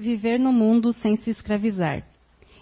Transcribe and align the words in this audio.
Viver 0.00 0.40
no 0.40 0.50
mundo 0.50 0.94
sem 0.94 1.14
se 1.16 1.28
escravizar. 1.28 2.02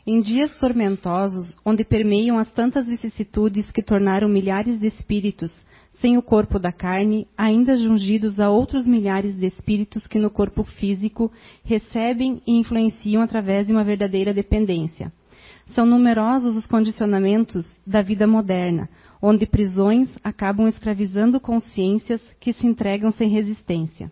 Em 0.05 0.21
dias 0.21 0.51
tormentosos, 0.59 1.55
onde 1.65 1.85
permeiam 1.85 2.37
as 2.37 2.51
tantas 2.51 2.89
vicissitudes 2.89 3.71
que 3.71 3.81
tornaram 3.81 4.29
milhares 4.29 4.81
de 4.81 4.89
espíritos 4.89 5.53
sem 6.01 6.19
o 6.19 6.23
corpo 6.23 6.59
da 6.59 6.73
carne, 6.73 7.29
ainda 7.37 7.77
jungidos 7.77 8.41
a 8.41 8.51
outros 8.51 8.89
milhares 8.89 9.37
de 9.37 9.47
espíritos 9.47 10.05
que 10.09 10.19
no 10.19 10.31
corpo 10.31 10.65
físico 10.65 11.31
recebem 11.63 12.43
e 12.45 12.59
influenciam 12.59 13.23
através 13.23 13.69
de 13.69 13.73
uma 13.73 13.85
verdadeira 13.85 14.35
dependência. 14.35 15.13
São 15.77 15.87
numerosos 15.87 16.57
os 16.57 16.67
condicionamentos 16.67 17.69
da 17.87 18.03
vida 18.03 18.27
moderna, 18.27 18.89
onde 19.23 19.47
prisões 19.47 20.11
acabam 20.25 20.67
escravizando 20.67 21.39
consciências 21.39 22.21
que 22.41 22.53
se 22.53 22.67
entregam 22.67 23.13
sem 23.13 23.29
resistência. 23.29 24.11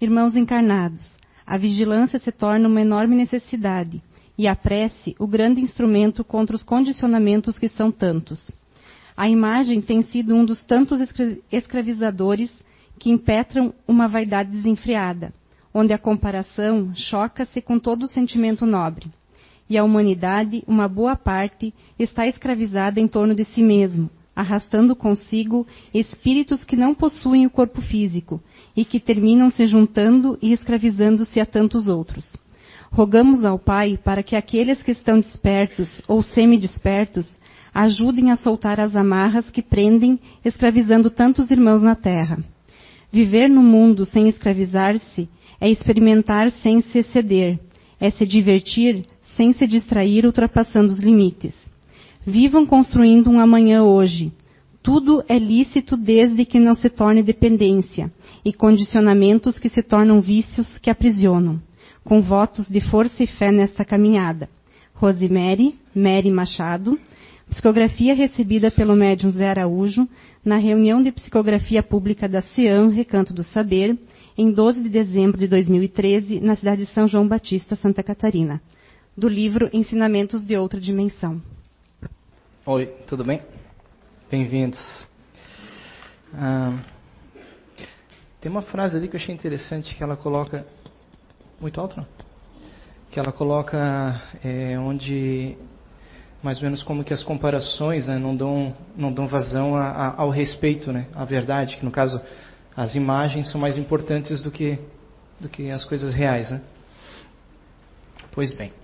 Irmãos 0.00 0.36
encarnados, 0.36 1.16
a 1.46 1.58
vigilância 1.58 2.18
se 2.18 2.32
torna 2.32 2.68
uma 2.68 2.80
enorme 2.80 3.14
necessidade 3.14 4.02
e 4.36 4.48
a 4.48 4.56
prece 4.56 5.14
o 5.18 5.26
grande 5.26 5.60
instrumento 5.60 6.24
contra 6.24 6.56
os 6.56 6.62
condicionamentos 6.62 7.58
que 7.58 7.68
são 7.68 7.90
tantos. 7.90 8.50
A 9.16 9.28
imagem 9.28 9.80
tem 9.80 10.02
sido 10.02 10.34
um 10.34 10.44
dos 10.44 10.64
tantos 10.64 11.00
escravizadores 11.52 12.50
que 12.98 13.10
impetram 13.10 13.72
uma 13.86 14.08
vaidade 14.08 14.50
desenfreada, 14.50 15.32
onde 15.72 15.92
a 15.92 15.98
comparação 15.98 16.92
choca-se 16.94 17.60
com 17.60 17.78
todo 17.78 18.04
o 18.04 18.08
sentimento 18.08 18.66
nobre. 18.66 19.06
E 19.68 19.78
a 19.78 19.84
humanidade, 19.84 20.64
uma 20.66 20.88
boa 20.88 21.16
parte, 21.16 21.72
está 21.98 22.26
escravizada 22.26 23.00
em 23.00 23.06
torno 23.06 23.34
de 23.34 23.44
si 23.44 23.62
mesmo, 23.62 24.10
arrastando 24.34 24.96
consigo 24.96 25.66
espíritos 25.92 26.64
que 26.64 26.76
não 26.76 26.94
possuem 26.94 27.46
o 27.46 27.50
corpo 27.50 27.80
físico 27.80 28.42
e 28.76 28.84
que 28.84 28.98
terminam 28.98 29.50
se 29.50 29.66
juntando 29.66 30.38
e 30.42 30.52
escravizando-se 30.52 31.40
a 31.40 31.46
tantos 31.46 31.88
outros. 31.88 32.36
Rogamos 32.90 33.44
ao 33.44 33.58
Pai 33.58 33.98
para 34.02 34.22
que 34.22 34.36
aqueles 34.36 34.82
que 34.82 34.92
estão 34.92 35.18
despertos 35.18 36.00
ou 36.06 36.22
semi-despertos 36.22 37.38
ajudem 37.74 38.30
a 38.30 38.36
soltar 38.36 38.78
as 38.78 38.94
amarras 38.94 39.50
que 39.50 39.60
prendem, 39.60 40.18
escravizando 40.44 41.10
tantos 41.10 41.50
irmãos 41.50 41.82
na 41.82 41.96
terra. 41.96 42.38
Viver 43.10 43.48
no 43.48 43.62
mundo 43.62 44.06
sem 44.06 44.28
escravizar-se 44.28 45.28
é 45.60 45.68
experimentar 45.68 46.50
sem 46.52 46.80
se 46.80 46.98
exceder, 46.98 47.58
é 48.00 48.10
se 48.10 48.24
divertir 48.24 49.04
sem 49.36 49.52
se 49.52 49.66
distrair 49.66 50.24
ultrapassando 50.24 50.92
os 50.92 51.00
limites. 51.00 51.54
Vivam 52.24 52.64
construindo 52.64 53.28
um 53.28 53.40
amanhã 53.40 53.82
hoje. 53.82 54.32
Tudo 54.82 55.24
é 55.28 55.36
lícito 55.36 55.96
desde 55.96 56.44
que 56.44 56.60
não 56.60 56.74
se 56.74 56.88
torne 56.88 57.22
dependência 57.22 58.12
e 58.44 58.52
condicionamentos 58.52 59.58
que 59.58 59.68
se 59.68 59.82
tornam 59.82 60.20
vícios 60.20 60.78
que 60.78 60.90
aprisionam. 60.90 61.60
Com 62.04 62.20
votos 62.20 62.68
de 62.68 62.80
força 62.80 63.22
e 63.22 63.26
fé 63.26 63.50
nesta 63.50 63.84
caminhada. 63.84 64.48
Rosemary, 64.94 65.74
Mary 65.94 66.30
Machado, 66.30 66.98
psicografia 67.48 68.14
recebida 68.14 68.70
pelo 68.70 68.94
médium 68.94 69.30
Zé 69.32 69.48
Araújo 69.48 70.06
na 70.44 70.56
reunião 70.56 71.02
de 71.02 71.10
psicografia 71.10 71.82
pública 71.82 72.28
da 72.28 72.42
CEAM, 72.42 72.90
Recanto 72.90 73.32
do 73.32 73.42
Saber, 73.42 73.96
em 74.36 74.50
12 74.52 74.82
de 74.82 74.88
dezembro 74.88 75.38
de 75.38 75.48
2013, 75.48 76.40
na 76.40 76.54
cidade 76.54 76.84
de 76.84 76.92
São 76.92 77.08
João 77.08 77.26
Batista, 77.26 77.74
Santa 77.76 78.02
Catarina, 78.02 78.60
do 79.16 79.28
livro 79.28 79.70
Ensinamentos 79.72 80.44
de 80.44 80.56
Outra 80.56 80.80
Dimensão. 80.80 81.40
Oi, 82.66 82.86
tudo 83.06 83.24
bem? 83.24 83.40
Bem-vindos. 84.30 85.06
Ah, 86.32 86.78
tem 88.44 88.50
uma 88.50 88.60
frase 88.60 88.94
ali 88.94 89.08
que 89.08 89.16
eu 89.16 89.20
achei 89.20 89.34
interessante 89.34 89.96
que 89.96 90.02
ela 90.02 90.18
coloca. 90.18 90.66
Muito 91.58 91.80
alto, 91.80 91.96
não? 91.96 92.06
Que 93.10 93.18
ela 93.18 93.32
coloca 93.32 94.20
é, 94.44 94.78
onde 94.78 95.56
mais 96.42 96.58
ou 96.58 96.64
menos 96.64 96.82
como 96.82 97.02
que 97.02 97.14
as 97.14 97.22
comparações 97.22 98.06
né, 98.06 98.18
não, 98.18 98.36
dão, 98.36 98.76
não 98.94 99.10
dão 99.10 99.26
vazão 99.26 99.74
a, 99.74 99.88
a, 99.88 100.20
ao 100.20 100.28
respeito, 100.28 100.92
né, 100.92 101.06
à 101.14 101.24
verdade, 101.24 101.78
que 101.78 101.84
no 101.86 101.90
caso 101.90 102.20
as 102.76 102.94
imagens 102.94 103.50
são 103.50 103.58
mais 103.58 103.78
importantes 103.78 104.42
do 104.42 104.50
que, 104.50 104.78
do 105.40 105.48
que 105.48 105.70
as 105.70 105.86
coisas 105.86 106.12
reais. 106.12 106.50
Né? 106.50 106.60
Pois 108.30 108.52
bem. 108.52 108.74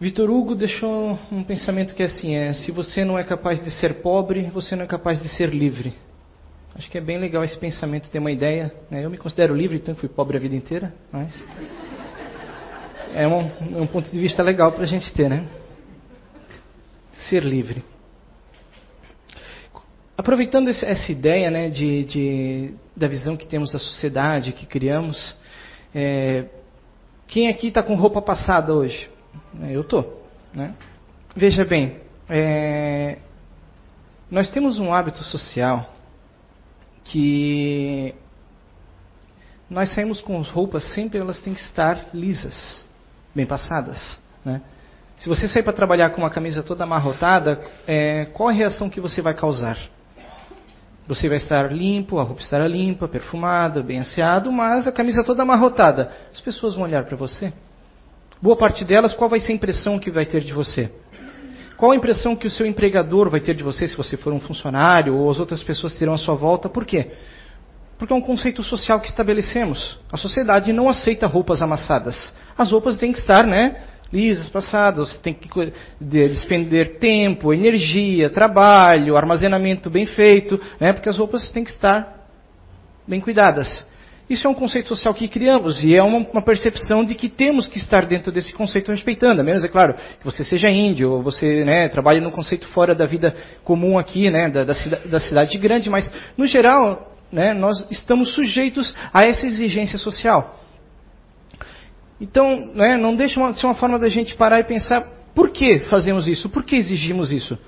Vitor 0.00 0.30
Hugo 0.30 0.54
deixou 0.54 1.18
um 1.30 1.44
pensamento 1.44 1.94
que 1.94 2.02
é 2.02 2.06
assim: 2.06 2.34
é, 2.34 2.54
se 2.54 2.70
você 2.70 3.04
não 3.04 3.18
é 3.18 3.24
capaz 3.24 3.62
de 3.62 3.70
ser 3.70 4.00
pobre, 4.00 4.44
você 4.44 4.74
não 4.74 4.84
é 4.84 4.86
capaz 4.86 5.20
de 5.20 5.28
ser 5.28 5.50
livre. 5.50 6.07
Acho 6.74 6.90
que 6.90 6.98
é 6.98 7.00
bem 7.00 7.18
legal 7.18 7.42
esse 7.42 7.58
pensamento, 7.58 8.08
ter 8.08 8.18
uma 8.18 8.30
ideia. 8.30 8.72
Né? 8.90 9.04
Eu 9.04 9.10
me 9.10 9.18
considero 9.18 9.54
livre, 9.54 9.76
então 9.76 9.94
fui 9.94 10.08
pobre 10.08 10.36
a 10.36 10.40
vida 10.40 10.54
inteira, 10.54 10.94
mas 11.10 11.46
é 13.14 13.26
um, 13.26 13.50
é 13.76 13.80
um 13.80 13.86
ponto 13.86 14.10
de 14.10 14.18
vista 14.18 14.42
legal 14.42 14.72
para 14.72 14.84
a 14.84 14.86
gente 14.86 15.12
ter, 15.12 15.28
né? 15.28 15.48
Ser 17.28 17.42
livre. 17.42 17.84
Aproveitando 20.16 20.68
esse, 20.68 20.84
essa 20.84 21.10
ideia 21.12 21.50
né, 21.50 21.68
de, 21.68 22.04
de, 22.04 22.74
da 22.96 23.06
visão 23.06 23.36
que 23.36 23.46
temos 23.46 23.72
da 23.72 23.78
sociedade, 23.78 24.52
que 24.52 24.66
criamos, 24.66 25.36
é, 25.94 26.46
quem 27.28 27.48
aqui 27.48 27.68
está 27.68 27.82
com 27.82 27.94
roupa 27.94 28.20
passada 28.20 28.74
hoje? 28.74 29.08
É, 29.62 29.70
eu 29.70 29.84
tô. 29.84 30.04
Né? 30.52 30.74
Veja 31.36 31.64
bem, 31.64 31.98
é, 32.28 33.18
nós 34.30 34.50
temos 34.50 34.78
um 34.78 34.92
hábito 34.92 35.22
social 35.24 35.94
que 37.08 38.14
nós 39.68 39.92
saímos 39.94 40.20
com 40.20 40.40
as 40.40 40.48
roupas 40.48 40.84
sempre 40.94 41.18
elas 41.18 41.40
têm 41.40 41.54
que 41.54 41.60
estar 41.60 42.06
lisas, 42.14 42.86
bem 43.34 43.46
passadas. 43.46 44.18
Né? 44.44 44.62
Se 45.16 45.28
você 45.28 45.48
sair 45.48 45.62
para 45.62 45.72
trabalhar 45.72 46.10
com 46.10 46.22
uma 46.22 46.30
camisa 46.30 46.62
toda 46.62 46.84
amarrotada, 46.84 47.60
é, 47.86 48.26
qual 48.26 48.48
a 48.48 48.52
reação 48.52 48.88
que 48.88 49.00
você 49.00 49.20
vai 49.20 49.34
causar? 49.34 49.78
Você 51.06 51.28
vai 51.28 51.38
estar 51.38 51.72
limpo, 51.72 52.18
a 52.18 52.22
roupa 52.22 52.40
estará 52.40 52.68
limpa, 52.68 53.08
perfumada, 53.08 53.82
bem 53.82 53.98
asseado, 53.98 54.52
mas 54.52 54.86
a 54.86 54.92
camisa 54.92 55.24
toda 55.24 55.42
amarrotada. 55.42 56.12
As 56.32 56.40
pessoas 56.40 56.74
vão 56.74 56.84
olhar 56.84 57.04
para 57.04 57.16
você 57.16 57.52
boa 58.40 58.56
parte 58.56 58.84
delas, 58.84 59.12
qual 59.14 59.28
vai 59.28 59.40
ser 59.40 59.52
a 59.52 59.54
impressão 59.54 59.98
que 59.98 60.10
vai 60.10 60.24
ter 60.24 60.42
de 60.42 60.52
você? 60.52 60.90
Qual 61.78 61.92
a 61.92 61.96
impressão 61.96 62.34
que 62.34 62.48
o 62.48 62.50
seu 62.50 62.66
empregador 62.66 63.30
vai 63.30 63.38
ter 63.38 63.54
de 63.54 63.62
você 63.62 63.86
se 63.86 63.96
você 63.96 64.16
for 64.16 64.32
um 64.32 64.40
funcionário 64.40 65.14
ou 65.14 65.30
as 65.30 65.38
outras 65.38 65.62
pessoas 65.62 65.96
terão 65.96 66.12
à 66.12 66.18
sua 66.18 66.34
volta? 66.34 66.68
Por 66.68 66.84
quê? 66.84 67.12
Porque 67.96 68.12
é 68.12 68.16
um 68.16 68.20
conceito 68.20 68.64
social 68.64 68.98
que 68.98 69.06
estabelecemos. 69.06 69.96
A 70.12 70.16
sociedade 70.16 70.72
não 70.72 70.88
aceita 70.88 71.28
roupas 71.28 71.62
amassadas. 71.62 72.34
As 72.58 72.72
roupas 72.72 72.96
têm 72.96 73.12
que 73.12 73.20
estar, 73.20 73.46
né, 73.46 73.76
lisas, 74.12 74.48
passadas. 74.48 75.10
Você 75.10 75.18
tem 75.20 75.32
que 75.32 75.48
despender 76.00 76.98
tempo, 76.98 77.54
energia, 77.54 78.28
trabalho, 78.28 79.16
armazenamento 79.16 79.88
bem 79.88 80.04
feito, 80.04 80.60
né, 80.80 80.92
porque 80.92 81.08
as 81.08 81.16
roupas 81.16 81.52
têm 81.52 81.62
que 81.62 81.70
estar 81.70 82.26
bem 83.06 83.20
cuidadas. 83.20 83.86
Isso 84.28 84.46
é 84.46 84.50
um 84.50 84.54
conceito 84.54 84.88
social 84.88 85.14
que 85.14 85.26
criamos 85.26 85.82
e 85.82 85.94
é 85.94 86.02
uma, 86.02 86.18
uma, 86.18 86.42
percepção 86.42 87.02
de 87.02 87.14
que 87.14 87.30
temos 87.30 87.66
que 87.66 87.78
estar 87.78 88.04
dentro 88.04 88.30
desse 88.30 88.52
conceito 88.52 88.90
respeitando. 88.90 89.40
A 89.40 89.44
menos, 89.44 89.64
é 89.64 89.68
claro, 89.68 89.94
que 89.94 90.24
você 90.24 90.44
seja 90.44 90.68
índio 90.68 91.12
ou 91.12 91.22
você 91.22 91.64
né, 91.64 91.88
trabalhe 91.88 92.20
num 92.20 92.30
conceito 92.30 92.68
fora 92.68 92.94
da 92.94 93.06
vida 93.06 93.34
comum 93.64 93.98
aqui, 93.98 94.30
né, 94.30 94.50
da, 94.50 94.64
da, 94.64 94.74
da 95.06 95.18
cidade 95.18 95.56
grande, 95.56 95.88
mas, 95.88 96.12
no 96.36 96.46
geral, 96.46 97.10
né, 97.32 97.54
nós 97.54 97.86
estamos 97.90 98.34
sujeitos 98.34 98.94
a 99.14 99.24
essa 99.24 99.46
exigência 99.46 99.98
social. 99.98 100.60
Então, 102.20 102.72
né, 102.74 102.98
não 102.98 103.16
deixa 103.16 103.40
de 103.50 103.58
ser 103.58 103.66
uma 103.66 103.76
forma 103.76 103.98
da 103.98 104.10
gente 104.10 104.34
parar 104.34 104.60
e 104.60 104.64
pensar 104.64 105.06
por 105.34 105.50
que 105.50 105.80
fazemos 105.88 106.28
isso, 106.28 106.50
por 106.50 106.64
que 106.64 106.76
exigimos 106.76 107.32
isso. 107.32 107.58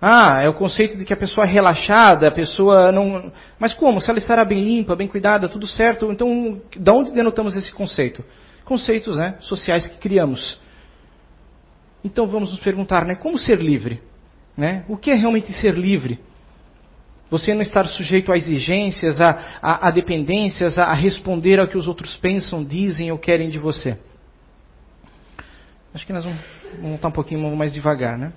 Ah, 0.00 0.42
é 0.42 0.48
o 0.48 0.54
conceito 0.54 0.98
de 0.98 1.04
que 1.04 1.12
a 1.12 1.16
pessoa 1.16 1.46
é 1.46 1.50
relaxada, 1.50 2.28
a 2.28 2.30
pessoa 2.30 2.92
não. 2.92 3.32
Mas 3.58 3.72
como? 3.72 4.00
Se 4.00 4.10
ela 4.10 4.18
estará 4.18 4.44
bem 4.44 4.62
limpa, 4.62 4.94
bem 4.94 5.08
cuidada, 5.08 5.48
tudo 5.48 5.66
certo. 5.66 6.12
Então, 6.12 6.60
de 6.76 6.90
onde 6.90 7.12
denotamos 7.12 7.56
esse 7.56 7.72
conceito? 7.72 8.22
Conceitos 8.64 9.16
né, 9.16 9.36
sociais 9.40 9.86
que 9.86 9.96
criamos. 9.98 10.60
Então 12.04 12.28
vamos 12.28 12.50
nos 12.50 12.60
perguntar, 12.60 13.04
né, 13.04 13.14
como 13.14 13.38
ser 13.38 13.58
livre? 13.58 14.02
Né? 14.56 14.84
O 14.88 14.96
que 14.96 15.10
é 15.10 15.14
realmente 15.14 15.52
ser 15.52 15.74
livre? 15.74 16.20
Você 17.30 17.52
não 17.52 17.62
estar 17.62 17.86
sujeito 17.86 18.30
a 18.30 18.36
exigências, 18.36 19.20
a, 19.20 19.58
a, 19.60 19.88
a 19.88 19.90
dependências, 19.90 20.78
a, 20.78 20.84
a 20.84 20.94
responder 20.94 21.58
ao 21.58 21.66
que 21.66 21.76
os 21.76 21.88
outros 21.88 22.16
pensam, 22.16 22.62
dizem 22.62 23.10
ou 23.10 23.18
querem 23.18 23.48
de 23.48 23.58
você. 23.58 23.98
Acho 25.92 26.06
que 26.06 26.12
nós 26.12 26.24
vamos, 26.24 26.38
voltar 26.80 27.08
um 27.08 27.12
pouquinho 27.12 27.56
mais 27.56 27.72
devagar, 27.72 28.16
né? 28.16 28.32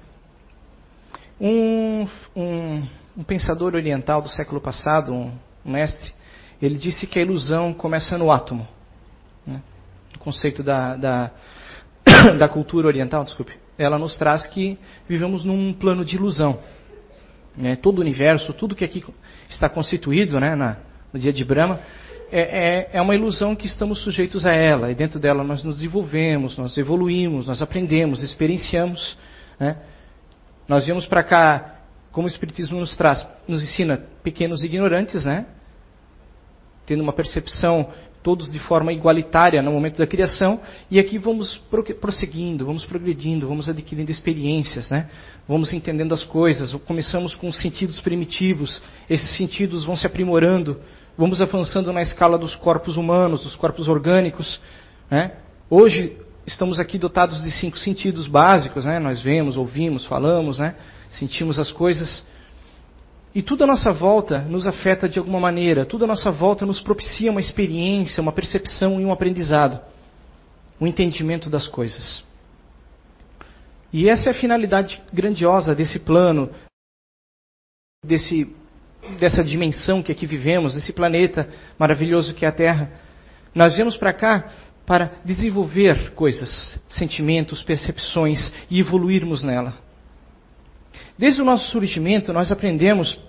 Um, 1.39 2.05
um, 2.35 2.87
um, 3.17 3.23
pensador 3.23 3.73
oriental 3.73 4.21
do 4.21 4.29
século 4.29 4.59
passado, 4.59 5.13
um, 5.13 5.31
um, 5.65 5.71
mestre, 5.71 6.11
ele 6.61 6.77
disse 6.77 7.07
que 7.07 7.17
a 7.17 7.21
ilusão 7.21 7.73
começa 7.73 8.17
no 8.17 8.29
átomo. 8.29 8.67
Né? 9.47 9.61
O 10.15 10.19
conceito 10.19 10.61
da, 10.61 10.97
da, 10.97 11.31
da 12.37 12.49
cultura 12.49 12.87
oriental, 12.87 13.23
desculpe, 13.23 13.53
ela 13.77 13.97
nos 13.97 14.17
traz 14.17 14.45
que 14.47 14.77
vivemos 15.07 15.45
num 15.45 15.71
plano 15.71 16.03
de 16.03 16.17
ilusão. 16.17 16.59
Né? 17.55 17.77
Todo 17.77 17.99
o 17.99 18.01
universo, 18.01 18.53
tudo 18.53 18.75
que 18.75 18.83
aqui 18.83 19.01
está 19.49 19.69
constituído 19.69 20.37
né, 20.39 20.55
na, 20.55 20.77
no 21.13 21.19
dia 21.19 21.31
de 21.31 21.45
Brahma, 21.45 21.79
é, 22.31 22.41
é, 22.41 22.89
é, 22.93 23.01
uma 23.01 23.15
ilusão 23.15 23.55
que 23.55 23.65
estamos 23.65 24.03
sujeitos 24.03 24.45
a 24.45 24.51
ela, 24.51 24.91
e 24.91 24.95
dentro 24.95 25.19
dela 25.19 25.43
nós 25.43 25.63
nos 25.63 25.77
desenvolvemos, 25.77 26.57
nós 26.57 26.77
evoluímos, 26.77 27.47
nós 27.47 27.61
aprendemos, 27.61 28.21
experienciamos. 28.21 29.17
Né? 29.59 29.77
Nós 30.69 30.85
viemos 30.85 31.07
para 31.07 31.23
cá, 31.23 31.79
como 32.11 32.27
o 32.27 32.29
Espiritismo 32.29 32.79
nos 32.79 32.95
traz, 32.95 33.27
nos 33.47 33.63
ensina 33.63 34.03
pequenos 34.21 34.63
ignorantes, 34.63 35.25
né? 35.25 35.47
tendo 36.85 37.01
uma 37.01 37.11
percepção 37.11 37.89
todos 38.21 38.51
de 38.51 38.59
forma 38.59 38.93
igualitária 38.93 39.63
no 39.63 39.71
momento 39.71 39.97
da 39.97 40.05
criação, 40.05 40.59
e 40.91 40.99
aqui 40.99 41.17
vamos 41.17 41.57
prosseguindo, 41.99 42.67
vamos 42.67 42.85
progredindo, 42.85 43.47
vamos 43.47 43.67
adquirindo 43.67 44.11
experiências, 44.11 44.91
né? 44.91 45.09
vamos 45.47 45.73
entendendo 45.73 46.13
as 46.13 46.23
coisas. 46.23 46.71
Começamos 46.85 47.33
com 47.33 47.51
sentidos 47.51 47.99
primitivos, 47.99 48.79
esses 49.09 49.35
sentidos 49.37 49.85
vão 49.85 49.95
se 49.95 50.05
aprimorando, 50.05 50.79
vamos 51.17 51.41
avançando 51.41 51.91
na 51.91 52.03
escala 52.03 52.37
dos 52.37 52.55
corpos 52.55 52.95
humanos, 52.95 53.41
dos 53.41 53.55
corpos 53.55 53.87
orgânicos. 53.87 54.61
Né? 55.09 55.31
Hoje 55.67 56.15
estamos 56.49 56.79
aqui 56.79 56.97
dotados 56.97 57.43
de 57.43 57.51
cinco 57.51 57.77
sentidos 57.77 58.27
básicos, 58.27 58.83
né? 58.83 58.97
nós 58.99 59.21
vemos, 59.21 59.55
ouvimos, 59.55 60.05
falamos, 60.05 60.57
né? 60.57 60.75
sentimos 61.09 61.59
as 61.59 61.71
coisas. 61.71 62.25
E 63.33 63.43
tudo 63.43 63.63
à 63.63 63.67
nossa 63.67 63.93
volta 63.93 64.39
nos 64.39 64.65
afeta 64.65 65.07
de 65.07 65.19
alguma 65.19 65.39
maneira, 65.39 65.85
tudo 65.85 66.05
à 66.05 66.07
nossa 66.07 66.31
volta 66.31 66.65
nos 66.65 66.81
propicia 66.81 67.29
uma 67.29 67.39
experiência, 67.39 68.21
uma 68.21 68.31
percepção 68.31 68.99
e 68.99 69.05
um 69.05 69.11
aprendizado, 69.11 69.79
um 70.81 70.87
entendimento 70.87 71.49
das 71.49 71.67
coisas. 71.67 72.23
E 73.93 74.09
essa 74.09 74.29
é 74.29 74.31
a 74.31 74.35
finalidade 74.35 75.01
grandiosa 75.13 75.75
desse 75.75 75.99
plano, 75.99 76.49
desse, 78.03 78.55
dessa 79.19 79.43
dimensão 79.43 80.01
que 80.01 80.11
aqui 80.11 80.25
vivemos, 80.25 80.73
desse 80.73 80.93
planeta 80.93 81.47
maravilhoso 81.77 82.33
que 82.33 82.43
é 82.43 82.47
a 82.47 82.51
Terra. 82.51 82.91
Nós 83.53 83.75
viemos 83.75 83.97
para 83.97 84.13
cá 84.13 84.51
para 84.89 85.11
desenvolver 85.23 86.13
coisas, 86.15 86.79
sentimentos, 86.89 87.61
percepções 87.61 88.51
e 88.71 88.79
evoluirmos 88.79 89.43
nela. 89.43 89.75
Desde 91.15 91.43
o 91.43 91.45
nosso 91.45 91.69
surgimento, 91.69 92.33
nós 92.33 92.51
aprendemos 92.51 93.19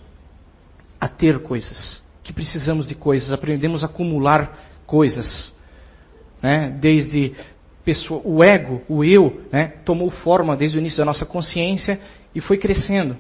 a 0.99 1.07
ter 1.07 1.41
coisas, 1.41 2.03
que 2.25 2.33
precisamos 2.33 2.89
de 2.89 2.95
coisas, 2.95 3.31
aprendemos 3.31 3.83
a 3.85 3.89
acumular 3.89 4.59
coisas. 4.87 5.55
Né? 6.43 6.75
Desde 6.81 7.35
pessoa, 7.85 8.23
o 8.25 8.43
ego, 8.43 8.81
o 8.89 9.05
eu, 9.05 9.43
né? 9.53 9.75
tomou 9.85 10.11
forma 10.11 10.57
desde 10.57 10.79
o 10.79 10.81
início 10.81 10.97
da 10.97 11.05
nossa 11.05 11.27
consciência 11.27 12.01
e 12.35 12.41
foi 12.41 12.57
crescendo 12.57 13.19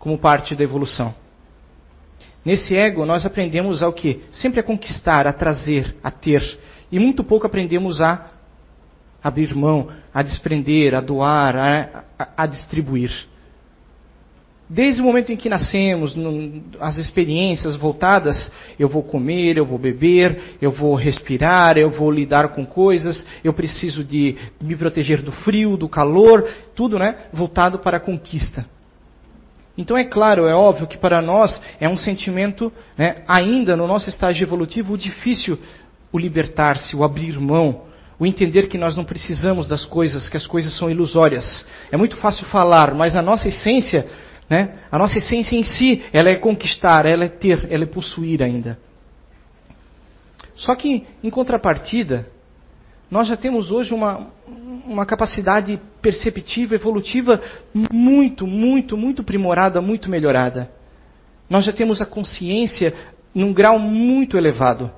como 0.00 0.18
parte 0.18 0.56
da 0.56 0.64
evolução. 0.64 1.14
Nesse 2.44 2.74
ego, 2.74 3.06
nós 3.06 3.24
aprendemos 3.24 3.84
ao 3.84 3.92
que? 3.92 4.24
Sempre 4.32 4.58
a 4.58 4.64
conquistar, 4.64 5.28
a 5.28 5.32
trazer, 5.32 5.94
a 6.02 6.10
ter. 6.10 6.42
E 6.90 6.98
muito 6.98 7.22
pouco 7.22 7.46
aprendemos 7.46 8.00
a 8.00 8.30
abrir 9.22 9.54
mão, 9.54 9.88
a 10.12 10.22
desprender, 10.22 10.94
a 10.94 11.00
doar, 11.00 11.56
a, 11.56 12.04
a, 12.18 12.28
a 12.44 12.46
distribuir. 12.46 13.10
Desde 14.70 15.00
o 15.00 15.04
momento 15.04 15.32
em 15.32 15.36
que 15.36 15.48
nascemos, 15.48 16.14
no, 16.14 16.62
as 16.78 16.98
experiências 16.98 17.74
voltadas, 17.74 18.52
eu 18.78 18.86
vou 18.86 19.02
comer, 19.02 19.56
eu 19.56 19.64
vou 19.64 19.78
beber, 19.78 20.58
eu 20.60 20.70
vou 20.70 20.94
respirar, 20.94 21.78
eu 21.78 21.90
vou 21.90 22.10
lidar 22.10 22.48
com 22.48 22.66
coisas, 22.66 23.26
eu 23.42 23.54
preciso 23.54 24.04
de 24.04 24.36
me 24.60 24.76
proteger 24.76 25.22
do 25.22 25.32
frio, 25.32 25.74
do 25.74 25.88
calor, 25.88 26.46
tudo, 26.74 26.98
né, 26.98 27.16
voltado 27.32 27.78
para 27.78 27.96
a 27.96 28.00
conquista. 28.00 28.66
Então 29.76 29.96
é 29.96 30.04
claro, 30.04 30.46
é 30.46 30.54
óbvio 30.54 30.86
que 30.86 30.98
para 30.98 31.22
nós 31.22 31.62
é 31.80 31.88
um 31.88 31.96
sentimento, 31.96 32.70
né, 32.96 33.22
ainda 33.26 33.74
no 33.74 33.86
nosso 33.86 34.10
estágio 34.10 34.44
evolutivo, 34.44 34.98
difícil 34.98 35.58
o 36.12 36.18
libertar-se, 36.18 36.96
o 36.96 37.04
abrir 37.04 37.38
mão, 37.38 37.82
o 38.18 38.26
entender 38.26 38.68
que 38.68 38.78
nós 38.78 38.96
não 38.96 39.04
precisamos 39.04 39.66
das 39.66 39.84
coisas, 39.84 40.28
que 40.28 40.36
as 40.36 40.46
coisas 40.46 40.76
são 40.76 40.90
ilusórias. 40.90 41.66
É 41.92 41.96
muito 41.96 42.16
fácil 42.16 42.46
falar, 42.46 42.94
mas 42.94 43.14
a 43.14 43.22
nossa 43.22 43.48
essência 43.48 44.06
né? 44.48 44.78
A 44.90 44.98
nossa 44.98 45.18
essência 45.18 45.56
em 45.56 45.62
si, 45.62 46.02
ela 46.12 46.30
é 46.30 46.36
conquistar, 46.36 47.04
ela 47.04 47.24
é 47.24 47.28
ter, 47.28 47.66
ela 47.70 47.84
é 47.84 47.86
possuir 47.86 48.42
ainda. 48.42 48.78
Só 50.54 50.74
que, 50.74 51.06
em 51.22 51.30
contrapartida, 51.30 52.26
nós 53.10 53.28
já 53.28 53.36
temos 53.36 53.70
hoje 53.70 53.92
uma, 53.92 54.28
uma 54.86 55.04
capacidade 55.04 55.78
perceptiva, 56.00 56.74
evolutiva 56.74 57.40
muito, 57.92 58.46
muito, 58.46 58.96
muito 58.96 59.22
primorada, 59.22 59.80
muito 59.80 60.10
melhorada. 60.10 60.70
Nós 61.48 61.64
já 61.64 61.72
temos 61.72 62.00
a 62.00 62.06
consciência 62.06 62.94
num 63.34 63.52
grau 63.52 63.78
muito 63.78 64.36
elevado. 64.36 64.90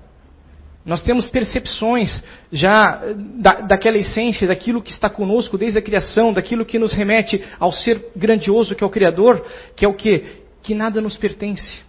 Nós 0.85 1.03
temos 1.03 1.29
percepções 1.29 2.23
já 2.51 3.03
da, 3.15 3.61
daquela 3.61 3.99
essência, 3.99 4.49
daquilo 4.49 4.83
que 4.83 4.91
está 4.91 5.11
conosco 5.11 5.59
desde 5.59 5.79
a 5.79 5.83
criação, 5.83 6.33
daquilo 6.33 6.65
que 6.65 6.79
nos 6.79 6.95
remete 6.95 7.45
ao 7.59 7.71
ser 7.71 8.11
grandioso 8.17 8.75
que 8.75 8.83
é 8.83 8.87
o 8.87 8.91
Criador, 8.91 9.45
que 9.77 9.85
é 9.85 9.89
o 9.89 9.95
que? 9.95 10.43
Que 10.63 10.75
nada 10.75 11.01
nos 11.01 11.19
pertence. 11.19 11.81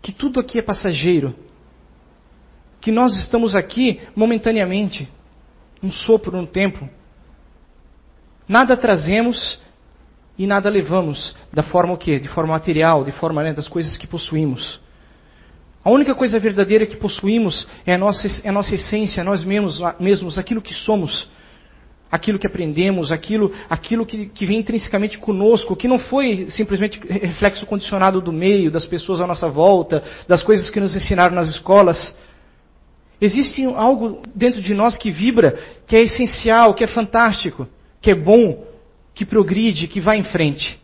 Que 0.00 0.10
tudo 0.10 0.40
aqui 0.40 0.58
é 0.58 0.62
passageiro. 0.62 1.34
Que 2.80 2.90
nós 2.90 3.14
estamos 3.16 3.54
aqui 3.54 4.00
momentaneamente, 4.16 5.06
um 5.82 5.90
sopro 5.90 6.34
no 6.34 6.46
tempo. 6.46 6.88
Nada 8.48 8.74
trazemos 8.74 9.60
e 10.38 10.46
nada 10.46 10.70
levamos 10.70 11.36
da 11.52 11.62
forma 11.62 11.92
o 11.92 11.98
quê? 11.98 12.18
De 12.18 12.28
forma 12.28 12.54
material, 12.54 13.04
de 13.04 13.12
forma 13.12 13.42
né, 13.42 13.52
das 13.52 13.68
coisas 13.68 13.98
que 13.98 14.06
possuímos. 14.06 14.80
A 15.88 15.90
única 15.90 16.14
coisa 16.14 16.38
verdadeira 16.38 16.84
que 16.84 16.98
possuímos 16.98 17.66
é 17.86 17.94
a 17.94 17.98
nossa, 17.98 18.28
é 18.44 18.50
a 18.50 18.52
nossa 18.52 18.74
essência, 18.74 19.24
nós 19.24 19.42
mesmos, 19.42 19.80
mesmos, 19.98 20.36
aquilo 20.36 20.60
que 20.60 20.74
somos, 20.74 21.30
aquilo 22.10 22.38
que 22.38 22.46
aprendemos, 22.46 23.10
aquilo, 23.10 23.54
aquilo 23.70 24.04
que, 24.04 24.26
que 24.26 24.44
vem 24.44 24.58
intrinsecamente 24.58 25.16
conosco, 25.16 25.74
que 25.74 25.88
não 25.88 25.98
foi 25.98 26.50
simplesmente 26.50 27.00
reflexo 27.08 27.64
condicionado 27.64 28.20
do 28.20 28.30
meio, 28.30 28.70
das 28.70 28.86
pessoas 28.86 29.18
à 29.18 29.26
nossa 29.26 29.48
volta, 29.48 30.04
das 30.28 30.42
coisas 30.42 30.68
que 30.68 30.78
nos 30.78 30.94
ensinaram 30.94 31.34
nas 31.34 31.48
escolas. 31.48 32.14
Existe 33.18 33.64
algo 33.64 34.20
dentro 34.34 34.60
de 34.60 34.74
nós 34.74 34.98
que 34.98 35.10
vibra, 35.10 35.58
que 35.86 35.96
é 35.96 36.02
essencial, 36.02 36.74
que 36.74 36.84
é 36.84 36.86
fantástico, 36.86 37.66
que 38.02 38.10
é 38.10 38.14
bom, 38.14 38.62
que 39.14 39.24
progride, 39.24 39.88
que 39.88 40.02
vai 40.02 40.18
em 40.18 40.24
frente, 40.24 40.78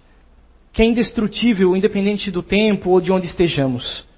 que 0.72 0.80
é 0.80 0.86
indestrutível, 0.86 1.76
independente 1.76 2.30
do 2.30 2.42
tempo 2.42 2.88
ou 2.88 3.02
de 3.02 3.12
onde 3.12 3.26
estejamos. 3.26 4.13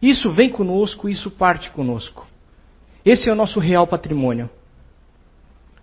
Isso 0.00 0.30
vem 0.30 0.50
conosco, 0.50 1.08
isso 1.08 1.30
parte 1.30 1.70
conosco. 1.70 2.26
Esse 3.04 3.28
é 3.28 3.32
o 3.32 3.36
nosso 3.36 3.58
real 3.58 3.86
patrimônio. 3.86 4.48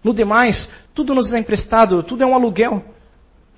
No 0.04 0.14
demais, 0.14 0.70
tudo 0.94 1.16
nos 1.16 1.34
é 1.34 1.40
emprestado, 1.40 2.04
tudo 2.04 2.24
é 2.24 2.26
um 2.26 2.36
aluguel. 2.36 2.84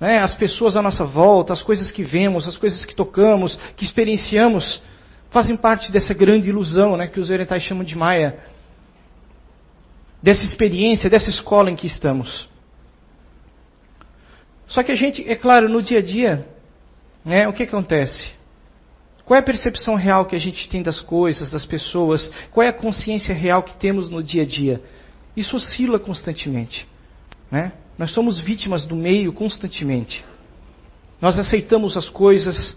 Né? 0.00 0.18
As 0.18 0.34
pessoas 0.34 0.76
à 0.76 0.82
nossa 0.82 1.04
volta, 1.04 1.52
as 1.52 1.62
coisas 1.62 1.90
que 1.90 2.02
vemos, 2.02 2.48
as 2.48 2.56
coisas 2.56 2.84
que 2.84 2.94
tocamos, 2.94 3.56
que 3.76 3.84
experienciamos, 3.84 4.82
fazem 5.30 5.56
parte 5.56 5.92
dessa 5.92 6.14
grande 6.14 6.48
ilusão 6.48 6.96
né, 6.96 7.06
que 7.06 7.20
os 7.20 7.30
orientais 7.30 7.62
chamam 7.62 7.84
de 7.84 7.96
Maia. 7.96 8.38
Dessa 10.22 10.44
experiência, 10.44 11.10
dessa 11.10 11.28
escola 11.28 11.70
em 11.70 11.76
que 11.76 11.86
estamos. 11.86 12.48
Só 14.66 14.82
que 14.82 14.92
a 14.92 14.96
gente, 14.96 15.28
é 15.28 15.36
claro, 15.36 15.68
no 15.68 15.82
dia 15.82 15.98
a 15.98 16.02
dia, 16.02 16.46
né, 17.24 17.46
o 17.46 17.52
que 17.52 17.62
acontece? 17.62 18.37
Qual 19.28 19.36
é 19.36 19.40
a 19.40 19.44
percepção 19.44 19.94
real 19.94 20.24
que 20.24 20.34
a 20.34 20.38
gente 20.38 20.66
tem 20.70 20.82
das 20.82 21.00
coisas, 21.00 21.50
das 21.50 21.66
pessoas? 21.66 22.32
Qual 22.50 22.64
é 22.64 22.70
a 22.70 22.72
consciência 22.72 23.34
real 23.34 23.62
que 23.62 23.76
temos 23.76 24.08
no 24.08 24.22
dia 24.22 24.42
a 24.42 24.46
dia? 24.46 24.82
Isso 25.36 25.54
oscila 25.54 25.98
constantemente. 25.98 26.88
Né? 27.50 27.72
Nós 27.98 28.10
somos 28.12 28.40
vítimas 28.40 28.86
do 28.86 28.96
meio 28.96 29.30
constantemente. 29.34 30.24
Nós 31.20 31.38
aceitamos 31.38 31.94
as 31.94 32.08
coisas, 32.08 32.74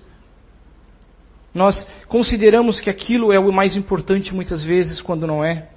nós 1.53 1.87
consideramos 2.09 2.81
que 2.81 2.89
aquilo 2.89 3.31
é 3.31 3.39
o 3.39 3.53
mais 3.53 3.77
importante 3.77 4.35
muitas 4.35 4.61
vezes, 4.61 4.99
quando 4.99 5.25
não 5.25 5.45
é. 5.45 5.69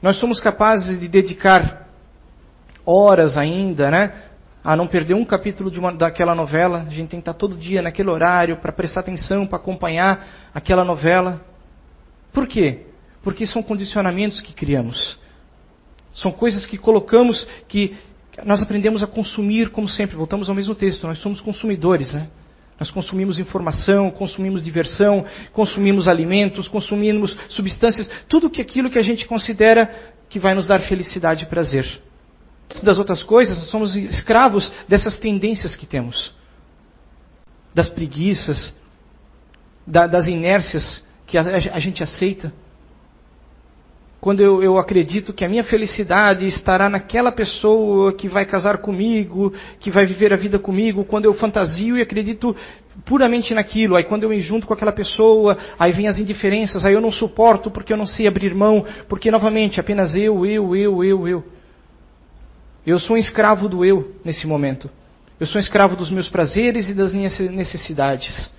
Nós 0.00 0.16
somos 0.16 0.40
capazes 0.40 0.98
de 0.98 1.06
dedicar 1.06 1.86
horas 2.86 3.36
ainda, 3.36 3.90
né? 3.90 4.22
A 4.66 4.74
não 4.74 4.88
perder 4.88 5.14
um 5.14 5.24
capítulo 5.24 5.70
uma, 5.78 5.94
daquela 5.94 6.34
novela. 6.34 6.84
A 6.88 6.90
gente 6.90 7.10
tem 7.10 7.20
que 7.20 7.22
estar 7.22 7.34
todo 7.34 7.56
dia 7.56 7.80
naquele 7.80 8.10
horário 8.10 8.56
para 8.56 8.72
prestar 8.72 8.98
atenção, 8.98 9.46
para 9.46 9.58
acompanhar 9.58 10.50
aquela 10.52 10.84
novela. 10.84 11.40
Por 12.32 12.48
quê? 12.48 12.80
Porque 13.22 13.46
são 13.46 13.62
condicionamentos 13.62 14.40
que 14.40 14.52
criamos. 14.52 15.20
São 16.12 16.32
coisas 16.32 16.66
que 16.66 16.76
colocamos 16.76 17.46
que 17.68 17.94
nós 18.44 18.60
aprendemos 18.60 19.04
a 19.04 19.06
consumir, 19.06 19.70
como 19.70 19.88
sempre. 19.88 20.16
Voltamos 20.16 20.48
ao 20.48 20.54
mesmo 20.56 20.74
texto. 20.74 21.06
Nós 21.06 21.20
somos 21.20 21.40
consumidores, 21.40 22.12
né? 22.12 22.26
Nós 22.76 22.90
consumimos 22.90 23.38
informação, 23.38 24.10
consumimos 24.10 24.64
diversão, 24.64 25.24
consumimos 25.52 26.08
alimentos, 26.08 26.66
consumimos 26.66 27.38
substâncias, 27.48 28.10
tudo 28.28 28.50
que 28.50 28.60
aquilo 28.60 28.90
que 28.90 28.98
a 28.98 29.02
gente 29.02 29.28
considera 29.28 29.88
que 30.28 30.40
vai 30.40 30.56
nos 30.56 30.66
dar 30.66 30.80
felicidade 30.80 31.44
e 31.44 31.46
prazer 31.46 31.86
das 32.82 32.98
outras 32.98 33.22
coisas, 33.22 33.58
nós 33.58 33.70
somos 33.70 33.96
escravos 33.96 34.70
dessas 34.88 35.18
tendências 35.18 35.76
que 35.76 35.86
temos. 35.86 36.32
Das 37.74 37.88
preguiças, 37.88 38.74
da, 39.86 40.06
das 40.06 40.26
inércias 40.26 41.04
que 41.26 41.38
a, 41.38 41.42
a 41.42 41.78
gente 41.78 42.02
aceita. 42.02 42.52
Quando 44.20 44.40
eu, 44.40 44.62
eu, 44.62 44.78
acredito 44.78 45.32
que 45.32 45.44
a 45.44 45.48
minha 45.48 45.62
felicidade 45.62 46.48
estará 46.48 46.88
naquela 46.88 47.30
pessoa 47.30 48.12
que 48.12 48.28
vai 48.28 48.44
casar 48.44 48.78
comigo, 48.78 49.52
que 49.78 49.90
vai 49.90 50.04
viver 50.04 50.32
a 50.32 50.36
vida 50.36 50.58
comigo, 50.58 51.04
quando 51.04 51.26
eu 51.26 51.34
fantasio 51.34 51.96
e 51.96 52.02
acredito 52.02 52.56
puramente 53.04 53.54
naquilo, 53.54 53.94
aí 53.94 54.02
quando 54.02 54.24
eu 54.24 54.30
me 54.30 54.40
junto 54.40 54.66
com 54.66 54.74
aquela 54.74 54.90
pessoa, 54.90 55.56
aí 55.78 55.92
vem 55.92 56.08
as 56.08 56.18
indiferenças, 56.18 56.84
aí 56.84 56.94
eu 56.94 57.00
não 57.00 57.12
suporto 57.12 57.70
porque 57.70 57.92
eu 57.92 57.96
não 57.96 58.06
sei 58.06 58.26
abrir 58.26 58.54
mão, 58.54 58.84
porque 59.08 59.30
novamente 59.30 59.78
apenas 59.78 60.16
eu, 60.16 60.44
eu, 60.44 60.74
eu, 60.74 61.04
eu, 61.04 61.28
eu. 61.28 61.44
Eu 62.86 63.00
sou 63.00 63.16
um 63.16 63.18
escravo 63.18 63.68
do 63.68 63.84
eu 63.84 64.14
nesse 64.24 64.46
momento. 64.46 64.88
Eu 65.40 65.46
sou 65.46 65.58
um 65.58 65.60
escravo 65.60 65.96
dos 65.96 66.10
meus 66.10 66.28
prazeres 66.28 66.88
e 66.88 66.94
das 66.94 67.12
minhas 67.12 67.36
necessidades. 67.40 68.54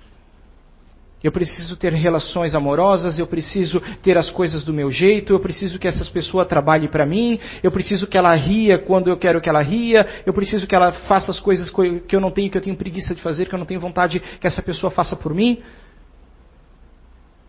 Eu 1.24 1.31
preciso 1.31 1.75
ter 1.75 1.93
relações 1.93 2.53
amorosas, 2.53 3.17
eu 3.17 3.25
preciso 3.25 3.81
ter 4.03 4.17
as 4.17 4.29
coisas 4.29 4.63
do 4.63 4.72
meu 4.72 4.91
jeito, 4.91 5.34
eu 5.34 5.39
preciso 5.39 5.79
que 5.79 5.88
essa 5.88 6.05
pessoa 6.12 6.46
trabalhe 6.46 6.88
para 6.88 7.07
mim, 7.07 7.39
eu 7.63 7.72
preciso 7.72 8.05
que 8.05 8.17
ela 8.17 8.36
ria 8.36 8.77
quando 8.77 9.10
eu 9.10 9.17
quero 9.17 9.41
que 9.41 9.50
ela 9.50 9.62
ria, 9.62 10.07
eu 10.25 10.34
preciso 10.34 10.67
que 10.67 10.75
ela 10.75 10.91
faça 10.91 11.31
as 11.31 11.39
coisas 11.39 11.72
que 11.72 12.15
eu 12.15 12.22
não 12.22 12.29
tenho, 12.29 12.51
que 12.51 12.57
eu 12.57 12.62
tenho 12.62 12.75
preguiça 12.75 13.15
de 13.15 13.22
fazer, 13.22 13.48
que 13.48 13.55
eu 13.55 13.60
não 13.60 13.65
tenho 13.65 13.79
vontade 13.79 14.19
que 14.19 14.46
essa 14.46 14.62
pessoa 14.62 14.91
faça 14.91 15.15
por 15.15 15.34
mim. 15.34 15.60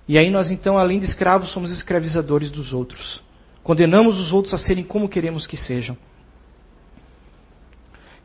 E 0.08 0.16
aí 0.16 0.30
nós 0.30 0.50
então, 0.50 0.78
além 0.78 0.98
de 0.98 1.04
escravos, 1.04 1.52
somos 1.52 1.70
escravizadores 1.70 2.50
dos 2.50 2.72
outros. 2.72 3.22
Condenamos 3.62 4.18
os 4.18 4.32
outros 4.32 4.54
a 4.54 4.58
serem 4.58 4.82
como 4.82 5.10
queremos 5.10 5.46
que 5.46 5.58
sejam. 5.58 5.94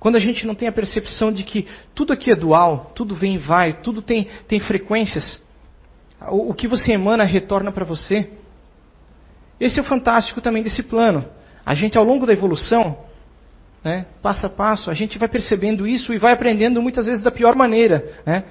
Quando 0.03 0.17
a 0.17 0.19
gente 0.19 0.45
não 0.45 0.53
tem 0.53 0.67
a 0.67 0.71
percepção 0.73 1.31
de 1.31 1.45
que 1.45 1.65
tudo 1.95 2.11
aqui 2.11 2.29
é 2.29 2.35
dual, 2.35 2.91
tudo 2.93 3.15
vem 3.15 3.35
e 3.35 3.37
vai, 3.37 3.79
tudo 3.81 4.01
tem, 4.01 4.27
tem 4.49 4.59
frequências, 4.59 5.41
o, 6.29 6.49
o 6.49 6.53
que 6.53 6.67
você 6.67 6.91
emana 6.91 7.23
retorna 7.23 7.71
para 7.71 7.85
você. 7.85 8.29
Esse 9.57 9.79
é 9.79 9.81
o 9.81 9.85
fantástico 9.85 10.41
também 10.41 10.61
desse 10.61 10.83
plano. 10.83 11.23
A 11.65 11.73
gente, 11.73 11.97
ao 11.97 12.03
longo 12.03 12.25
da 12.25 12.33
evolução, 12.33 12.97
né, 13.81 14.05
passo 14.21 14.45
a 14.45 14.49
passo, 14.49 14.91
a 14.91 14.93
gente 14.93 15.17
vai 15.17 15.29
percebendo 15.29 15.87
isso 15.87 16.13
e 16.13 16.17
vai 16.17 16.33
aprendendo 16.33 16.81
muitas 16.81 17.05
vezes 17.05 17.23
da 17.23 17.31
pior 17.31 17.55
maneira. 17.55 18.03
Né? 18.25 18.43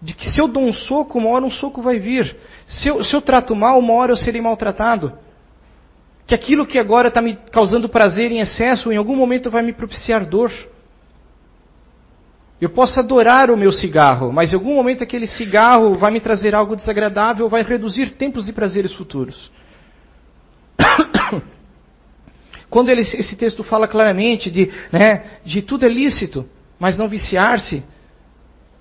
De 0.00 0.14
que 0.14 0.26
se 0.30 0.40
eu 0.40 0.48
dou 0.48 0.64
um 0.64 0.72
soco, 0.72 1.18
uma 1.18 1.28
hora 1.28 1.44
um 1.44 1.50
soco 1.50 1.82
vai 1.82 1.98
vir. 1.98 2.34
Se 2.66 2.88
eu, 2.88 3.04
se 3.04 3.14
eu 3.14 3.20
trato 3.20 3.54
mal, 3.54 3.78
uma 3.78 3.92
hora 3.92 4.12
eu 4.12 4.16
serei 4.16 4.40
maltratado 4.40 5.12
que 6.26 6.34
aquilo 6.34 6.66
que 6.66 6.78
agora 6.78 7.08
está 7.08 7.20
me 7.20 7.36
causando 7.50 7.88
prazer 7.88 8.32
em 8.32 8.40
excesso, 8.40 8.90
em 8.92 8.96
algum 8.96 9.14
momento 9.14 9.50
vai 9.50 9.62
me 9.62 9.72
propiciar 9.72 10.24
dor. 10.24 10.50
Eu 12.60 12.70
posso 12.70 12.98
adorar 12.98 13.50
o 13.50 13.56
meu 13.56 13.70
cigarro, 13.70 14.32
mas 14.32 14.52
em 14.52 14.54
algum 14.54 14.74
momento 14.74 15.04
aquele 15.04 15.26
cigarro 15.26 15.98
vai 15.98 16.10
me 16.10 16.20
trazer 16.20 16.54
algo 16.54 16.76
desagradável, 16.76 17.48
vai 17.48 17.62
reduzir 17.62 18.12
tempos 18.12 18.46
de 18.46 18.52
prazeres 18.52 18.92
futuros. 18.94 19.50
Quando 22.70 22.88
ele, 22.88 23.02
esse 23.02 23.36
texto 23.36 23.62
fala 23.62 23.86
claramente 23.86 24.50
de, 24.50 24.72
né, 24.90 25.38
de 25.44 25.60
tudo 25.60 25.84
é 25.84 25.88
lícito, 25.88 26.48
mas 26.78 26.96
não 26.96 27.06
viciar-se, 27.06 27.84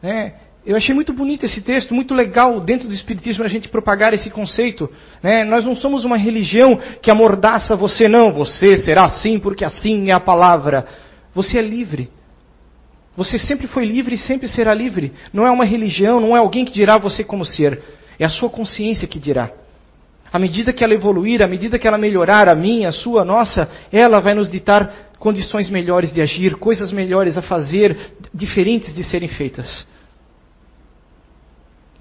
né, 0.02 0.36
eu 0.65 0.77
achei 0.77 0.96
muito 0.96 1.12
bonito 1.12 1.46
esse 1.46 1.62
texto, 1.62 1.93
muito 1.93 2.13
legal 2.13 2.62
dentro 2.62 2.88
do 2.88 2.93
Espiritismo 2.93 3.43
a 3.43 3.50
gente 3.50 3.67
propagar 3.67 4.13
esse 4.13 4.29
conceito. 4.29 4.89
Né? 5.22 5.43
Nós 5.43 5.65
não 5.65 5.75
somos 5.75 6.05
uma 6.05 6.15
religião 6.15 6.79
que 7.01 7.12
amordaça 7.12 7.75
você, 7.75 8.08
não. 8.08 8.32
Você 8.32 8.77
será 8.77 9.03
assim 9.03 9.39
porque 9.39 9.65
assim 9.65 10.10
é 10.10 10.13
a 10.13 10.22
palavra. 10.22 10.86
Você 11.36 11.60
é 11.60 11.62
livre. 11.62 12.10
Você 13.17 13.38
sempre 13.38 13.67
foi 13.67 13.86
livre 13.86 14.15
e 14.15 14.17
sempre 14.17 14.48
será 14.48 14.74
livre. 14.74 15.12
Não 15.34 15.46
é 15.46 15.51
uma 15.51 15.65
religião, 15.65 16.22
não 16.22 16.36
é 16.36 16.39
alguém 16.39 16.63
que 16.63 16.72
dirá 16.72 16.98
você 16.98 17.25
como 17.25 17.46
ser. 17.46 17.82
É 18.17 18.24
a 18.24 18.29
sua 18.29 18.50
consciência 18.50 19.08
que 19.08 19.20
dirá. 19.20 19.51
À 20.32 20.39
medida 20.39 20.72
que 20.72 20.84
ela 20.84 20.93
evoluir, 20.93 21.41
à 21.41 21.48
medida 21.48 21.77
que 21.77 21.88
ela 21.88 21.98
melhorar, 21.98 22.48
a 22.48 22.55
minha, 22.55 22.89
a 22.89 22.93
sua, 22.93 23.22
a 23.22 23.25
nossa, 23.25 23.70
ela 23.91 24.20
vai 24.20 24.34
nos 24.34 24.50
ditar 24.50 25.12
condições 25.20 25.70
melhores 25.70 26.12
de 26.12 26.22
agir, 26.22 26.55
coisas 26.55 26.91
melhores 26.91 27.38
a 27.38 27.41
fazer, 27.41 28.15
diferentes 28.34 28.96
de 28.96 29.03
serem 29.03 29.27
feitas. 29.27 29.86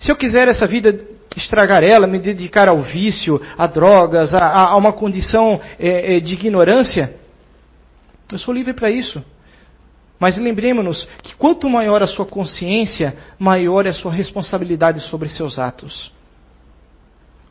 Se 0.03 0.11
eu 0.11 0.17
quiser 0.17 0.49
essa 0.49 0.67
vida 0.67 0.99
estragar 1.37 1.85
ela, 1.85 2.09
me 2.09 2.19
dedicar 2.19 2.69
ao 2.69 2.83
vício, 2.83 3.41
a 3.57 3.69
drogas, 3.69 4.35
a, 4.35 4.45
a 4.45 4.77
uma 4.77 4.93
condição 4.93 5.61
é, 5.79 6.17
é, 6.17 6.21
de 6.21 6.35
ignorância, 6.35 7.15
eu 8.31 8.37
sou 8.37 8.53
livre 8.53 8.75
para 8.75 8.91
isso. 8.91 9.25
Mas 10.19 10.37
lembremos-nos 10.37 11.07
que 11.23 11.37
quanto 11.37 11.71
maior 11.71 12.03
a 12.03 12.09
sua 12.09 12.27
consciência, 12.27 13.17
maior 13.39 13.87
é 13.87 13.91
a 13.91 13.95
sua 13.95 14.13
responsabilidade 14.13 15.01
sobre 15.03 15.29
seus 15.29 15.57
atos. 15.57 16.13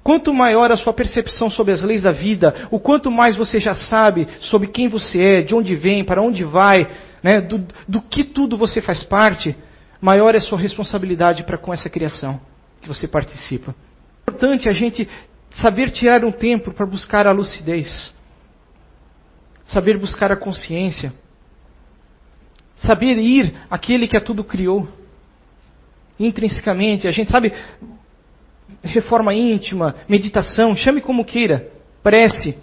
Quanto 0.03 0.33
maior 0.33 0.73
a 0.73 0.77
sua 0.77 0.91
percepção 0.91 1.49
sobre 1.49 1.73
as 1.73 1.81
leis 1.81 2.03
da 2.03 2.11
vida, 2.11 2.67
o 2.69 2.79
quanto 2.81 3.09
mais 3.09 3.37
você 3.37 3.61
já 3.61 3.73
sabe 3.73 4.27
sobre 4.41 4.67
quem 4.67 4.89
você 4.89 5.21
é, 5.23 5.41
de 5.41 5.55
onde 5.55 5.73
vem, 5.73 6.03
para 6.03 6.21
onde 6.21 6.43
vai, 6.43 6.85
né, 7.23 7.39
do, 7.39 7.65
do 7.87 8.01
que 8.01 8.25
tudo 8.25 8.57
você 8.57 8.81
faz 8.81 9.05
parte, 9.05 9.55
maior 10.01 10.33
é 10.33 10.39
a 10.39 10.41
sua 10.41 10.57
responsabilidade 10.57 11.43
para 11.43 11.57
com 11.57 11.71
essa 11.71 11.89
criação 11.89 12.41
que 12.81 12.87
você 12.87 13.07
participa. 13.07 13.75
É 14.27 14.31
importante 14.31 14.67
a 14.67 14.73
gente 14.73 15.07
saber 15.51 15.91
tirar 15.91 16.25
um 16.25 16.31
tempo 16.31 16.73
para 16.73 16.85
buscar 16.85 17.27
a 17.27 17.31
lucidez, 17.31 18.13
saber 19.67 19.97
buscar 19.97 20.31
a 20.31 20.35
consciência, 20.35 21.13
saber 22.77 23.17
ir 23.17 23.53
àquele 23.69 24.07
que 24.07 24.17
a 24.17 24.21
tudo 24.21 24.43
criou. 24.43 24.87
Intrinsecamente, 26.19 27.07
a 27.07 27.11
gente 27.11 27.31
sabe, 27.31 27.53
reforma 28.83 29.33
íntima, 29.33 29.95
meditação, 30.07 30.75
chame 30.75 31.01
como 31.01 31.25
queira, 31.25 31.71
prece. 32.01 32.57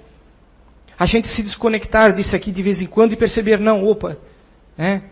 A 0.98 1.06
gente 1.06 1.28
se 1.28 1.42
desconectar 1.42 2.12
disso 2.12 2.34
aqui 2.34 2.50
de 2.50 2.62
vez 2.62 2.80
em 2.80 2.86
quando 2.86 3.12
e 3.12 3.16
perceber, 3.16 3.60
não, 3.60 3.84
opa, 3.84 4.16
né? 4.76 5.02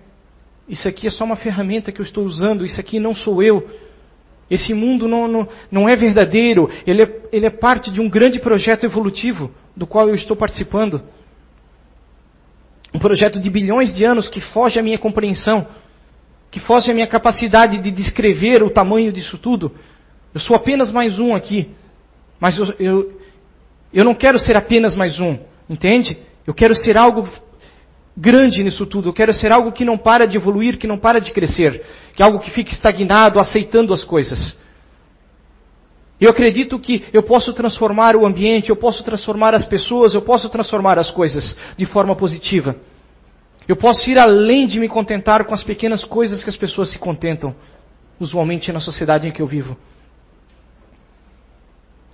Isso 0.68 0.88
aqui 0.88 1.06
é 1.06 1.10
só 1.10 1.24
uma 1.24 1.36
ferramenta 1.36 1.92
que 1.92 2.00
eu 2.00 2.04
estou 2.04 2.24
usando, 2.24 2.64
isso 2.64 2.80
aqui 2.80 2.98
não 2.98 3.14
sou 3.14 3.42
eu. 3.42 3.68
Esse 4.50 4.74
mundo 4.74 5.08
não, 5.08 5.26
não, 5.26 5.48
não 5.70 5.88
é 5.88 5.96
verdadeiro, 5.96 6.70
ele 6.86 7.02
é, 7.02 7.20
ele 7.32 7.46
é 7.46 7.50
parte 7.50 7.90
de 7.90 8.00
um 8.00 8.08
grande 8.08 8.38
projeto 8.38 8.84
evolutivo 8.84 9.52
do 9.76 9.86
qual 9.86 10.08
eu 10.08 10.14
estou 10.14 10.36
participando. 10.36 11.02
Um 12.94 12.98
projeto 12.98 13.40
de 13.40 13.50
bilhões 13.50 13.94
de 13.94 14.04
anos 14.04 14.28
que 14.28 14.40
foge 14.40 14.78
à 14.78 14.82
minha 14.82 14.98
compreensão, 14.98 15.66
que 16.50 16.60
foge 16.60 16.90
à 16.90 16.94
minha 16.94 17.06
capacidade 17.06 17.78
de 17.78 17.90
descrever 17.90 18.62
o 18.62 18.70
tamanho 18.70 19.12
disso 19.12 19.36
tudo. 19.36 19.72
Eu 20.32 20.40
sou 20.40 20.54
apenas 20.54 20.90
mais 20.90 21.18
um 21.18 21.34
aqui, 21.34 21.70
mas 22.38 22.58
eu, 22.58 22.74
eu, 22.78 23.20
eu 23.92 24.04
não 24.04 24.14
quero 24.14 24.38
ser 24.38 24.56
apenas 24.56 24.94
mais 24.94 25.18
um, 25.18 25.38
entende? 25.68 26.16
Eu 26.46 26.54
quero 26.54 26.74
ser 26.74 26.96
algo 26.96 27.28
grande 28.16 28.62
nisso 28.62 28.86
tudo. 28.86 29.08
Eu 29.08 29.12
quero 29.12 29.34
ser 29.34 29.52
algo 29.52 29.72
que 29.72 29.84
não 29.84 29.98
para 29.98 30.26
de 30.26 30.36
evoluir, 30.36 30.78
que 30.78 30.86
não 30.86 30.98
para 30.98 31.20
de 31.20 31.32
crescer, 31.32 31.82
que 32.14 32.22
é 32.22 32.24
algo 32.24 32.40
que 32.40 32.50
fique 32.50 32.72
estagnado, 32.72 33.38
aceitando 33.38 33.92
as 33.92 34.04
coisas. 34.04 34.56
Eu 36.18 36.30
acredito 36.30 36.78
que 36.78 37.04
eu 37.12 37.22
posso 37.22 37.52
transformar 37.52 38.16
o 38.16 38.24
ambiente, 38.24 38.70
eu 38.70 38.76
posso 38.76 39.04
transformar 39.04 39.54
as 39.54 39.66
pessoas, 39.66 40.14
eu 40.14 40.22
posso 40.22 40.48
transformar 40.48 40.98
as 40.98 41.10
coisas 41.10 41.54
de 41.76 41.84
forma 41.84 42.16
positiva. 42.16 42.74
Eu 43.68 43.76
posso 43.76 44.08
ir 44.08 44.18
além 44.18 44.66
de 44.66 44.80
me 44.80 44.88
contentar 44.88 45.44
com 45.44 45.52
as 45.52 45.62
pequenas 45.62 46.04
coisas 46.04 46.42
que 46.42 46.48
as 46.48 46.56
pessoas 46.56 46.88
se 46.90 46.98
contentam, 46.98 47.54
usualmente 48.18 48.72
na 48.72 48.80
sociedade 48.80 49.28
em 49.28 49.32
que 49.32 49.42
eu 49.42 49.46
vivo. 49.46 49.76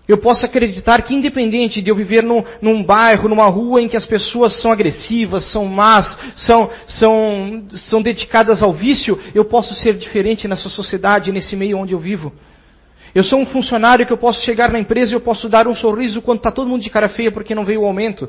Eu 0.07 0.19
posso 0.19 0.45
acreditar 0.45 1.01
que, 1.03 1.15
independente 1.15 1.81
de 1.81 1.91
eu 1.91 1.95
viver 1.95 2.25
num, 2.25 2.43
num, 2.61 2.83
bairro, 2.83 3.29
numa 3.29 3.47
rua 3.47 3.81
em 3.81 3.87
que 3.87 3.97
as 3.97 4.05
pessoas 4.05 4.61
são 4.61 4.73
agressivas, 4.73 5.45
são 5.45 5.65
más, 5.65 6.19
são, 6.35 6.71
são, 6.89 7.65
são 7.71 8.03
dedicadas 8.03 8.63
ao 8.63 8.73
vício, 8.73 9.19
eu 9.33 9.45
posso 9.45 9.75
ser 9.75 9.95
diferente 9.95 10.49
nessa 10.49 10.69
sociedade, 10.69 11.31
nesse 11.31 11.55
meio 11.55 11.79
onde 11.79 11.95
eu 11.95 12.01
vivo. 12.01 12.33
Eu 13.15 13.23
sou 13.23 13.39
um 13.39 13.47
funcionário 13.47 14.05
que 14.05 14.13
eu 14.13 14.19
posso 14.19 14.43
chegar 14.43 14.73
na 14.73 14.79
empresa 14.81 15.13
e 15.13 15.15
eu 15.15 15.21
posso 15.21 15.49
dar 15.49 15.69
um 15.69 15.75
sorriso 15.75 16.21
quando 16.21 16.39
está 16.39 16.51
todo 16.51 16.69
mundo 16.69 16.83
de 16.83 16.91
cara 16.91 17.09
feia 17.09 17.31
porque 17.31 17.55
não 17.55 17.65
veio 17.65 17.83
o 17.83 17.87
aumento. 17.87 18.29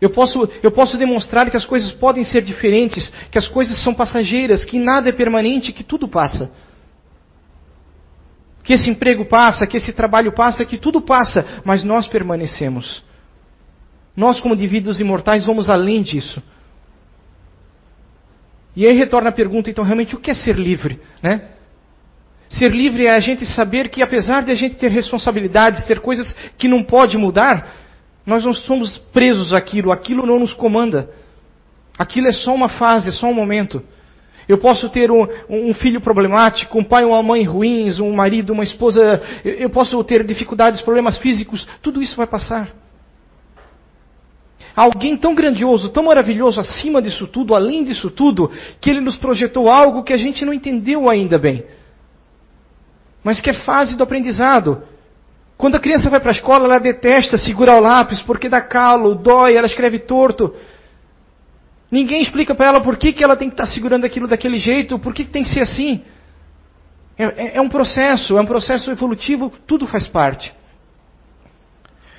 Eu 0.00 0.10
posso, 0.10 0.48
eu 0.62 0.72
posso 0.72 0.96
demonstrar 0.96 1.50
que 1.50 1.56
as 1.56 1.66
coisas 1.66 1.92
podem 1.92 2.24
ser 2.24 2.42
diferentes, 2.42 3.12
que 3.30 3.38
as 3.38 3.46
coisas 3.46 3.80
são 3.82 3.94
passageiras, 3.94 4.64
que 4.64 4.78
nada 4.78 5.10
é 5.10 5.12
permanente, 5.12 5.72
que 5.72 5.84
tudo 5.84 6.08
passa 6.08 6.50
que 8.70 8.74
esse 8.74 8.88
emprego 8.88 9.24
passa, 9.24 9.66
que 9.66 9.76
esse 9.76 9.92
trabalho 9.92 10.32
passa, 10.32 10.64
que 10.64 10.78
tudo 10.78 11.00
passa, 11.00 11.44
mas 11.64 11.82
nós 11.82 12.06
permanecemos. 12.06 13.02
Nós, 14.16 14.38
como 14.38 14.54
indivíduos 14.54 15.00
imortais, 15.00 15.44
vamos 15.44 15.68
além 15.68 16.02
disso. 16.02 16.40
E 18.76 18.86
aí 18.86 18.96
retorna 18.96 19.30
a 19.30 19.32
pergunta, 19.32 19.68
então, 19.68 19.82
realmente, 19.82 20.14
o 20.14 20.20
que 20.20 20.30
é 20.30 20.34
ser 20.34 20.54
livre? 20.54 21.00
Né? 21.20 21.48
Ser 22.48 22.70
livre 22.70 23.06
é 23.06 23.10
a 23.10 23.18
gente 23.18 23.44
saber 23.44 23.88
que, 23.88 24.02
apesar 24.02 24.44
de 24.44 24.52
a 24.52 24.54
gente 24.54 24.76
ter 24.76 24.92
responsabilidades, 24.92 25.84
ter 25.84 25.98
coisas 25.98 26.32
que 26.56 26.68
não 26.68 26.84
pode 26.84 27.18
mudar, 27.18 27.74
nós 28.24 28.44
não 28.44 28.54
somos 28.54 28.98
presos 28.98 29.52
àquilo, 29.52 29.90
aquilo 29.90 30.24
não 30.24 30.38
nos 30.38 30.52
comanda. 30.52 31.10
Aquilo 31.98 32.28
é 32.28 32.32
só 32.32 32.54
uma 32.54 32.68
fase, 32.68 33.08
é 33.08 33.12
só 33.12 33.26
um 33.26 33.34
momento. 33.34 33.82
Eu 34.48 34.58
posso 34.58 34.88
ter 34.88 35.10
um, 35.10 35.26
um, 35.48 35.72
filho 35.74 36.00
problemático, 36.00 36.78
um 36.78 36.84
pai 36.84 37.04
ou 37.04 37.12
uma 37.12 37.22
mãe 37.22 37.44
ruins, 37.44 37.98
um 37.98 38.12
marido, 38.12 38.52
uma 38.52 38.64
esposa. 38.64 39.22
Eu 39.44 39.70
posso 39.70 40.02
ter 40.04 40.24
dificuldades, 40.24 40.80
problemas 40.80 41.18
físicos. 41.18 41.66
Tudo 41.80 42.02
isso 42.02 42.16
vai 42.16 42.26
passar. 42.26 42.68
Alguém 44.74 45.16
tão 45.16 45.34
grandioso, 45.34 45.90
tão 45.90 46.04
maravilhoso 46.04 46.60
acima 46.60 47.02
disso 47.02 47.26
tudo, 47.26 47.54
além 47.54 47.84
disso 47.84 48.10
tudo, 48.10 48.50
que 48.80 48.88
ele 48.88 49.00
nos 49.00 49.16
projetou 49.16 49.68
algo 49.68 50.02
que 50.02 50.12
a 50.12 50.16
gente 50.16 50.44
não 50.44 50.52
entendeu 50.52 51.08
ainda 51.08 51.38
bem. 51.38 51.64
Mas 53.22 53.40
que 53.40 53.50
é 53.50 53.54
fase 53.54 53.96
do 53.96 54.02
aprendizado. 54.02 54.82
Quando 55.56 55.74
a 55.74 55.80
criança 55.80 56.08
vai 56.08 56.20
para 56.20 56.30
a 56.30 56.32
escola, 56.32 56.64
ela 56.64 56.78
detesta 56.78 57.36
segurar 57.36 57.76
o 57.76 57.80
lápis 57.80 58.22
porque 58.22 58.48
dá 58.48 58.62
calo, 58.62 59.14
dói, 59.14 59.54
ela 59.54 59.66
escreve 59.66 59.98
torto. 59.98 60.54
Ninguém 61.90 62.22
explica 62.22 62.54
para 62.54 62.68
ela 62.68 62.80
por 62.80 62.96
que, 62.96 63.12
que 63.12 63.24
ela 63.24 63.36
tem 63.36 63.48
que 63.48 63.54
estar 63.54 63.66
tá 63.66 63.70
segurando 63.70 64.04
aquilo 64.04 64.28
daquele 64.28 64.58
jeito, 64.58 64.98
por 64.98 65.12
que, 65.12 65.24
que 65.24 65.30
tem 65.30 65.42
que 65.42 65.48
ser 65.48 65.60
assim. 65.60 66.02
É, 67.18 67.24
é, 67.24 67.56
é 67.56 67.60
um 67.60 67.68
processo, 67.68 68.38
é 68.38 68.40
um 68.40 68.46
processo 68.46 68.90
evolutivo, 68.90 69.52
tudo 69.66 69.86
faz 69.86 70.06
parte. 70.06 70.52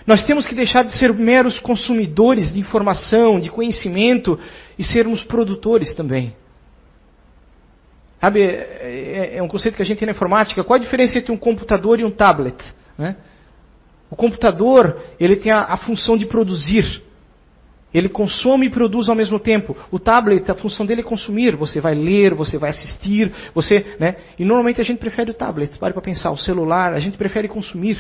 Nós 0.06 0.26
temos 0.26 0.48
que 0.48 0.56
deixar 0.56 0.84
de 0.84 0.96
ser 0.96 1.14
meros 1.14 1.60
consumidores 1.60 2.52
de 2.52 2.60
informação, 2.60 3.40
de 3.40 3.50
conhecimento 3.50 4.38
e 4.78 4.84
sermos 4.84 5.24
produtores 5.24 5.96
também. 5.96 6.36
Sabe, 8.20 8.42
é, 8.42 9.32
é, 9.34 9.38
é 9.38 9.44
um 9.44 9.48
conceito 9.48 9.76
que 9.76 9.82
a 9.82 9.86
gente 9.86 10.00
tem 10.00 10.06
na 10.06 10.12
informática. 10.12 10.64
Qual 10.64 10.78
a 10.78 10.82
diferença 10.82 11.18
entre 11.18 11.32
um 11.32 11.38
computador 11.38 12.00
e 12.00 12.04
um 12.04 12.12
tablet? 12.12 12.58
Né? 12.98 13.16
O 14.10 14.16
computador, 14.16 15.02
ele 15.20 15.38
tem 15.38 15.52
a, 15.52 15.62
a 15.62 15.78
função 15.78 16.18
de 16.18 16.26
produzir. 16.26 17.02
Ele 17.94 18.08
consome 18.08 18.68
e 18.68 18.70
produz 18.70 19.10
ao 19.10 19.16
mesmo 19.16 19.40
tempo. 19.40 19.76
O 19.92 20.00
tablet, 20.00 20.50
a 20.50 20.56
função 20.56 20.86
dele 20.86 21.02
é 21.02 21.04
consumir. 21.04 21.56
Você 21.56 21.82
vai 21.82 21.94
ler, 21.94 22.34
você 22.34 22.58
vai 22.58 22.70
assistir, 22.70 23.32
você, 23.54 23.98
né? 24.00 24.16
E 24.40 24.46
normalmente 24.46 24.80
a 24.80 24.84
gente 24.84 25.00
prefere 25.00 25.32
o 25.32 25.34
tablet. 25.34 25.78
Pare 25.78 25.94
para 25.94 26.02
pensar, 26.02 26.32
o 26.32 26.38
celular, 26.38 26.94
a 26.94 27.00
gente 27.00 27.18
prefere 27.18 27.48
consumir. 27.50 27.98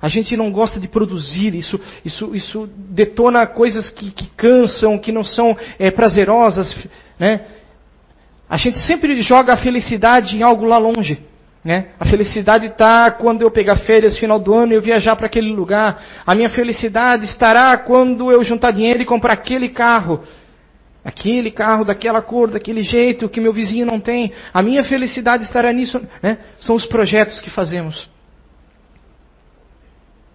A 0.00 0.08
gente 0.08 0.36
não 0.36 0.50
gosta 0.50 0.78
de 0.78 0.86
produzir. 0.86 1.54
Isso, 1.54 1.80
isso, 2.04 2.34
isso 2.34 2.68
detona 2.76 3.46
coisas 3.46 3.88
que, 3.88 4.10
que 4.10 4.26
cansam, 4.36 4.98
que 4.98 5.12
não 5.12 5.24
são 5.24 5.56
é, 5.78 5.90
prazerosas, 5.90 6.76
né? 7.18 7.46
A 8.50 8.58
gente 8.58 8.78
sempre 8.80 9.22
joga 9.22 9.54
a 9.54 9.56
felicidade 9.56 10.36
em 10.36 10.42
algo 10.42 10.66
lá 10.66 10.76
longe. 10.76 11.18
Né? 11.64 11.90
A 12.00 12.04
felicidade 12.06 12.66
está 12.66 13.10
quando 13.12 13.42
eu 13.42 13.50
pegar 13.50 13.76
férias 13.76 14.18
final 14.18 14.38
do 14.38 14.52
ano 14.52 14.72
e 14.72 14.74
eu 14.74 14.82
viajar 14.82 15.14
para 15.14 15.26
aquele 15.26 15.52
lugar. 15.52 16.02
A 16.26 16.34
minha 16.34 16.50
felicidade 16.50 17.24
estará 17.24 17.76
quando 17.78 18.32
eu 18.32 18.42
juntar 18.42 18.72
dinheiro 18.72 19.00
e 19.00 19.06
comprar 19.06 19.34
aquele 19.34 19.68
carro. 19.68 20.24
Aquele 21.04 21.50
carro 21.50 21.84
daquela 21.84 22.20
cor, 22.20 22.50
daquele 22.50 22.82
jeito 22.82 23.28
que 23.28 23.40
meu 23.40 23.52
vizinho 23.52 23.86
não 23.86 24.00
tem. 24.00 24.32
A 24.52 24.62
minha 24.62 24.84
felicidade 24.84 25.44
estará 25.44 25.72
nisso. 25.72 26.00
Né? 26.20 26.38
São 26.58 26.74
os 26.74 26.86
projetos 26.86 27.40
que 27.40 27.50
fazemos. 27.50 28.10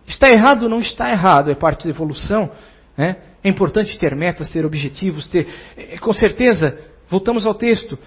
Está 0.08 0.30
errado? 0.30 0.70
Não 0.70 0.80
está 0.80 1.12
errado. 1.12 1.52
É 1.52 1.56
parte 1.56 1.84
da 1.84 1.90
evolução. 1.90 2.50
Né? 2.98 3.18
É 3.44 3.50
importante 3.50 3.98
ter 4.00 4.16
metas, 4.16 4.50
ter 4.50 4.66
objetivos, 4.66 5.28
ter. 5.28 5.48
É, 5.76 5.98
com 5.98 6.14
certeza, 6.14 6.80
voltamos 7.10 7.46
ao 7.46 7.54
texto. 7.54 8.00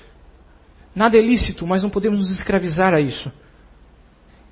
Nada 0.95 1.17
é 1.17 1.21
lícito, 1.21 1.67
mas 1.67 1.83
não 1.83 1.91
podemos 1.91 2.19
nos 2.19 2.33
escravizar 2.33 2.95
a 2.95 3.01
isso. 3.01 3.33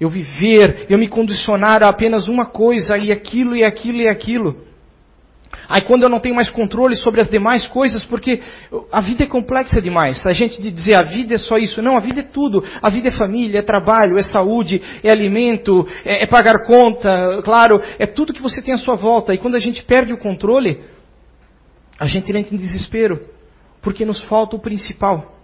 Eu 0.01 0.09
viver, 0.09 0.87
eu 0.89 0.97
me 0.97 1.09
condicionar 1.09 1.83
a 1.83 1.89
apenas 1.89 2.29
uma 2.29 2.47
coisa, 2.47 2.97
e 2.97 3.11
aquilo, 3.11 3.57
e 3.57 3.65
aquilo, 3.65 3.99
e 3.99 4.09
aquilo. 4.09 4.69
Aí 5.69 5.83
quando 5.83 6.03
eu 6.03 6.09
não 6.09 6.21
tenho 6.21 6.35
mais 6.35 6.51
controle 6.51 6.95
sobre 6.95 7.21
as 7.21 7.31
demais 7.31 7.67
coisas, 7.67 8.05
porque 8.05 8.41
a 8.93 9.01
vida 9.01 9.25
é 9.25 9.27
complexa 9.27 9.81
demais. 9.81 10.25
A 10.27 10.33
gente 10.33 10.61
dizer 10.71 10.95
a 10.95 11.03
vida 11.03 11.35
é 11.35 11.39
só 11.39 11.57
isso. 11.57 11.83
Não, 11.83 11.97
a 11.97 12.01
vida 12.01 12.21
é 12.21 12.23
tudo. 12.23 12.63
A 12.81 12.89
vida 12.91 13.09
é 13.09 13.11
família, 13.11 13.59
é 13.59 13.63
trabalho, 13.63 14.19
é 14.19 14.23
saúde, 14.23 14.81
é 15.03 15.11
alimento, 15.11 15.87
é, 16.05 16.23
é 16.23 16.27
pagar 16.27 16.65
conta, 16.65 17.43
claro, 17.45 17.83
é 17.99 18.07
tudo 18.07 18.33
que 18.33 18.43
você 18.43 18.63
tem 18.63 18.75
à 18.75 18.79
sua 18.79 18.95
volta. 18.95 19.35
E 19.35 19.39
quando 19.39 19.57
a 19.57 19.61
gente 19.61 19.83
perde 19.83 20.13
o 20.13 20.19
controle, 20.19 20.85
a 21.99 22.07
gente 22.07 22.31
entra 22.31 22.55
em 22.55 22.59
desespero, 22.59 23.21
porque 23.83 24.05
nos 24.05 24.23
falta 24.23 24.55
o 24.55 24.61
principal 24.61 25.38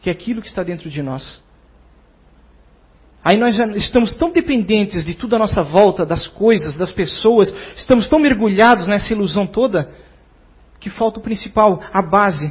que 0.00 0.08
é 0.08 0.12
aquilo 0.12 0.40
que 0.40 0.48
está 0.48 0.62
dentro 0.62 0.88
de 0.88 1.02
nós. 1.02 1.42
Aí 3.22 3.36
nós 3.36 3.54
já 3.54 3.66
estamos 3.72 4.14
tão 4.14 4.32
dependentes 4.32 5.04
de 5.04 5.14
tudo 5.14 5.36
à 5.36 5.38
nossa 5.38 5.62
volta, 5.62 6.06
das 6.06 6.26
coisas, 6.26 6.76
das 6.76 6.90
pessoas, 6.90 7.54
estamos 7.76 8.08
tão 8.08 8.18
mergulhados 8.18 8.86
nessa 8.86 9.12
ilusão 9.12 9.46
toda, 9.46 9.90
que 10.78 10.88
falta 10.88 11.20
o 11.20 11.22
principal, 11.22 11.82
a 11.92 12.00
base. 12.00 12.50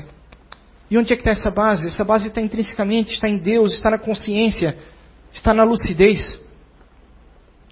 E 0.92 0.98
onde 0.98 1.12
é 1.12 1.16
que 1.16 1.22
está 1.22 1.32
essa 1.32 1.50
base? 1.50 1.88
Essa 1.88 2.04
base 2.04 2.28
está 2.28 2.40
intrinsecamente, 2.40 3.14
está 3.14 3.28
em 3.28 3.40
Deus, 3.40 3.74
está 3.74 3.90
na 3.90 3.98
consciência, 3.98 4.78
está 5.34 5.54
na 5.56 5.64
lucidez. 5.64 6.40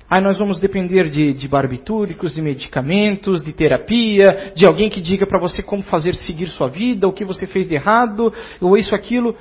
Aí 0.10 0.22
nós 0.22 0.38
vamos 0.38 0.60
depender 0.60 1.10
de, 1.10 1.34
de 1.34 1.48
barbitúricos, 1.48 2.34
de 2.34 2.42
medicamentos, 2.42 3.44
de 3.44 3.52
terapia, 3.54 4.54
de 4.56 4.66
alguém 4.66 4.90
que 4.90 5.02
diga 5.02 5.28
para 5.28 5.40
você 5.40 5.62
como 5.62 5.84
fazer 5.84 6.16
seguir 6.16 6.48
sua 6.48 6.70
vida, 6.70 7.08
o 7.08 7.14
que 7.14 7.26
você 7.26 7.46
fez 7.46 7.68
de 7.68 7.76
errado, 7.76 8.34
ou 8.62 8.78
isso, 8.78 8.96
aquilo. 8.96 9.36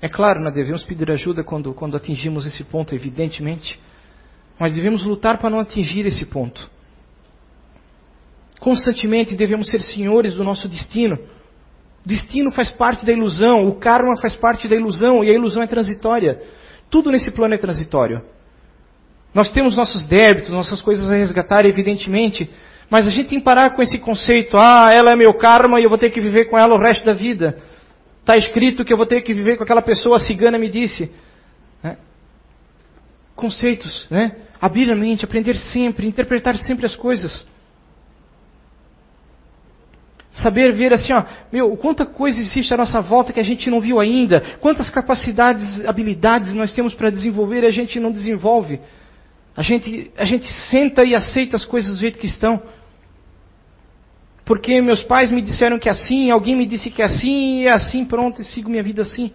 É 0.00 0.08
claro, 0.08 0.38
nós 0.42 0.52
devemos 0.52 0.82
pedir 0.82 1.10
ajuda 1.10 1.42
quando, 1.42 1.72
quando 1.72 1.96
atingimos 1.96 2.44
esse 2.44 2.62
ponto, 2.62 2.94
evidentemente. 2.94 3.80
Mas 4.58 4.74
devemos 4.74 5.02
lutar 5.02 5.38
para 5.38 5.48
não 5.48 5.58
atingir 5.58 6.04
esse 6.04 6.26
ponto. 6.26 6.70
Constantemente 8.60 9.34
devemos 9.34 9.70
ser 9.70 9.80
senhores 9.80 10.34
do 10.34 10.44
nosso 10.44 10.68
destino. 10.68 11.18
Destino 12.04 12.50
faz 12.50 12.70
parte 12.70 13.06
da 13.06 13.12
ilusão, 13.12 13.66
o 13.66 13.76
karma 13.76 14.14
faz 14.20 14.36
parte 14.36 14.68
da 14.68 14.76
ilusão 14.76 15.24
e 15.24 15.30
a 15.30 15.34
ilusão 15.34 15.62
é 15.62 15.66
transitória. 15.66 16.38
Tudo 16.90 17.10
nesse 17.10 17.30
plano 17.30 17.54
é 17.54 17.58
transitório. 17.58 18.22
Nós 19.32 19.50
temos 19.52 19.74
nossos 19.74 20.06
débitos, 20.06 20.50
nossas 20.50 20.82
coisas 20.82 21.10
a 21.10 21.14
resgatar, 21.14 21.64
evidentemente, 21.64 22.48
mas 22.90 23.08
a 23.08 23.10
gente 23.10 23.30
tem 23.30 23.38
que 23.38 23.44
parar 23.44 23.70
com 23.70 23.82
esse 23.82 23.98
conceito: 23.98 24.56
ah, 24.56 24.90
ela 24.94 25.12
é 25.12 25.16
meu 25.16 25.34
karma 25.34 25.80
e 25.80 25.84
eu 25.84 25.88
vou 25.88 25.98
ter 25.98 26.10
que 26.10 26.20
viver 26.20 26.44
com 26.44 26.58
ela 26.58 26.74
o 26.74 26.78
resto 26.78 27.04
da 27.04 27.14
vida. 27.14 27.58
Está 28.24 28.38
escrito 28.38 28.86
que 28.86 28.92
eu 28.92 28.96
vou 28.96 29.04
ter 29.04 29.20
que 29.20 29.34
viver 29.34 29.58
com 29.58 29.64
aquela 29.64 29.82
pessoa, 29.82 30.18
cigana 30.18 30.58
me 30.58 30.70
disse. 30.70 31.12
Né? 31.82 31.98
Conceitos, 33.36 34.06
né? 34.10 34.34
Abrir 34.58 34.90
a 34.90 34.96
mente, 34.96 35.26
aprender 35.26 35.54
sempre, 35.54 36.06
interpretar 36.06 36.56
sempre 36.56 36.86
as 36.86 36.96
coisas. 36.96 37.46
Saber 40.32 40.72
ver 40.72 40.94
assim, 40.94 41.12
ó, 41.12 41.22
meu, 41.52 41.76
quanta 41.76 42.06
coisa 42.06 42.40
existe 42.40 42.72
à 42.72 42.78
nossa 42.78 43.02
volta 43.02 43.30
que 43.30 43.40
a 43.40 43.44
gente 43.44 43.68
não 43.68 43.78
viu 43.78 44.00
ainda, 44.00 44.40
quantas 44.58 44.88
capacidades, 44.88 45.84
habilidades 45.84 46.54
nós 46.54 46.72
temos 46.72 46.94
para 46.94 47.10
desenvolver 47.10 47.62
e 47.62 47.66
a 47.66 47.70
gente 47.70 48.00
não 48.00 48.10
desenvolve. 48.10 48.80
A 49.54 49.62
gente, 49.62 50.10
a 50.16 50.24
gente 50.24 50.50
senta 50.70 51.04
e 51.04 51.14
aceita 51.14 51.56
as 51.56 51.66
coisas 51.66 51.92
do 51.92 52.00
jeito 52.00 52.18
que 52.18 52.26
estão 52.26 52.62
porque 54.44 54.80
meus 54.80 55.02
pais 55.02 55.30
me 55.30 55.40
disseram 55.40 55.78
que 55.78 55.88
é 55.88 55.92
assim, 55.92 56.30
alguém 56.30 56.54
me 56.54 56.66
disse 56.66 56.90
que 56.90 57.00
é 57.00 57.06
assim, 57.06 57.62
e 57.62 57.66
é 57.66 57.72
assim, 57.72 58.04
pronto, 58.04 58.42
e 58.42 58.44
sigo 58.44 58.68
minha 58.68 58.82
vida 58.82 59.02
assim. 59.02 59.32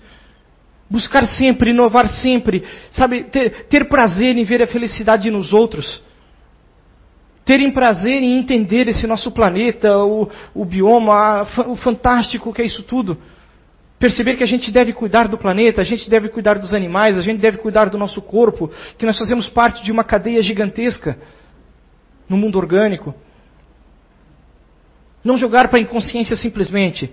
Buscar 0.89 1.25
sempre, 1.25 1.71
inovar 1.71 2.07
sempre, 2.07 2.63
sabe, 2.91 3.23
ter, 3.25 3.65
ter 3.65 3.87
prazer 3.87 4.37
em 4.37 4.43
ver 4.43 4.61
a 4.61 4.67
felicidade 4.67 5.29
nos 5.31 5.51
outros. 5.51 6.03
Terem 7.43 7.71
prazer 7.71 8.21
em 8.21 8.37
entender 8.37 8.87
esse 8.87 9.07
nosso 9.07 9.31
planeta, 9.31 9.97
o, 9.97 10.29
o 10.53 10.63
bioma, 10.63 11.47
o 11.67 11.75
fantástico 11.75 12.53
que 12.53 12.61
é 12.61 12.65
isso 12.65 12.83
tudo. 12.83 13.17
Perceber 13.97 14.37
que 14.37 14.43
a 14.43 14.47
gente 14.47 14.71
deve 14.71 14.93
cuidar 14.93 15.27
do 15.27 15.37
planeta, 15.37 15.81
a 15.81 15.83
gente 15.83 16.09
deve 16.09 16.29
cuidar 16.29 16.59
dos 16.59 16.73
animais, 16.73 17.17
a 17.17 17.21
gente 17.21 17.39
deve 17.39 17.57
cuidar 17.57 17.89
do 17.89 17.97
nosso 17.97 18.21
corpo, 18.21 18.71
que 18.97 19.05
nós 19.05 19.17
fazemos 19.17 19.49
parte 19.49 19.83
de 19.83 19.91
uma 19.91 20.03
cadeia 20.03 20.41
gigantesca 20.41 21.17
no 22.29 22.37
mundo 22.37 22.57
orgânico. 22.57 23.13
Não 25.23 25.37
jogar 25.37 25.67
para 25.67 25.77
a 25.77 25.81
inconsciência 25.81 26.35
simplesmente. 26.35 27.11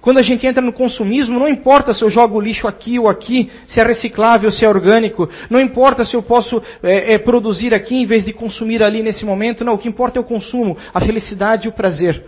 Quando 0.00 0.18
a 0.18 0.22
gente 0.22 0.46
entra 0.46 0.62
no 0.62 0.72
consumismo, 0.72 1.38
não 1.38 1.48
importa 1.48 1.94
se 1.94 2.02
eu 2.02 2.10
jogo 2.10 2.40
lixo 2.40 2.68
aqui 2.68 2.98
ou 2.98 3.08
aqui, 3.08 3.50
se 3.66 3.80
é 3.80 3.84
reciclável, 3.84 4.52
se 4.52 4.64
é 4.64 4.68
orgânico, 4.68 5.28
não 5.50 5.58
importa 5.58 6.04
se 6.04 6.14
eu 6.14 6.22
posso 6.22 6.62
é, 6.82 7.14
é, 7.14 7.18
produzir 7.18 7.74
aqui 7.74 7.96
em 7.96 8.06
vez 8.06 8.24
de 8.24 8.32
consumir 8.32 8.82
ali 8.82 9.02
nesse 9.02 9.24
momento, 9.24 9.64
não, 9.64 9.74
o 9.74 9.78
que 9.78 9.88
importa 9.88 10.18
é 10.18 10.20
o 10.20 10.24
consumo, 10.24 10.76
a 10.92 11.00
felicidade 11.00 11.66
e 11.66 11.68
o 11.68 11.72
prazer. 11.72 12.24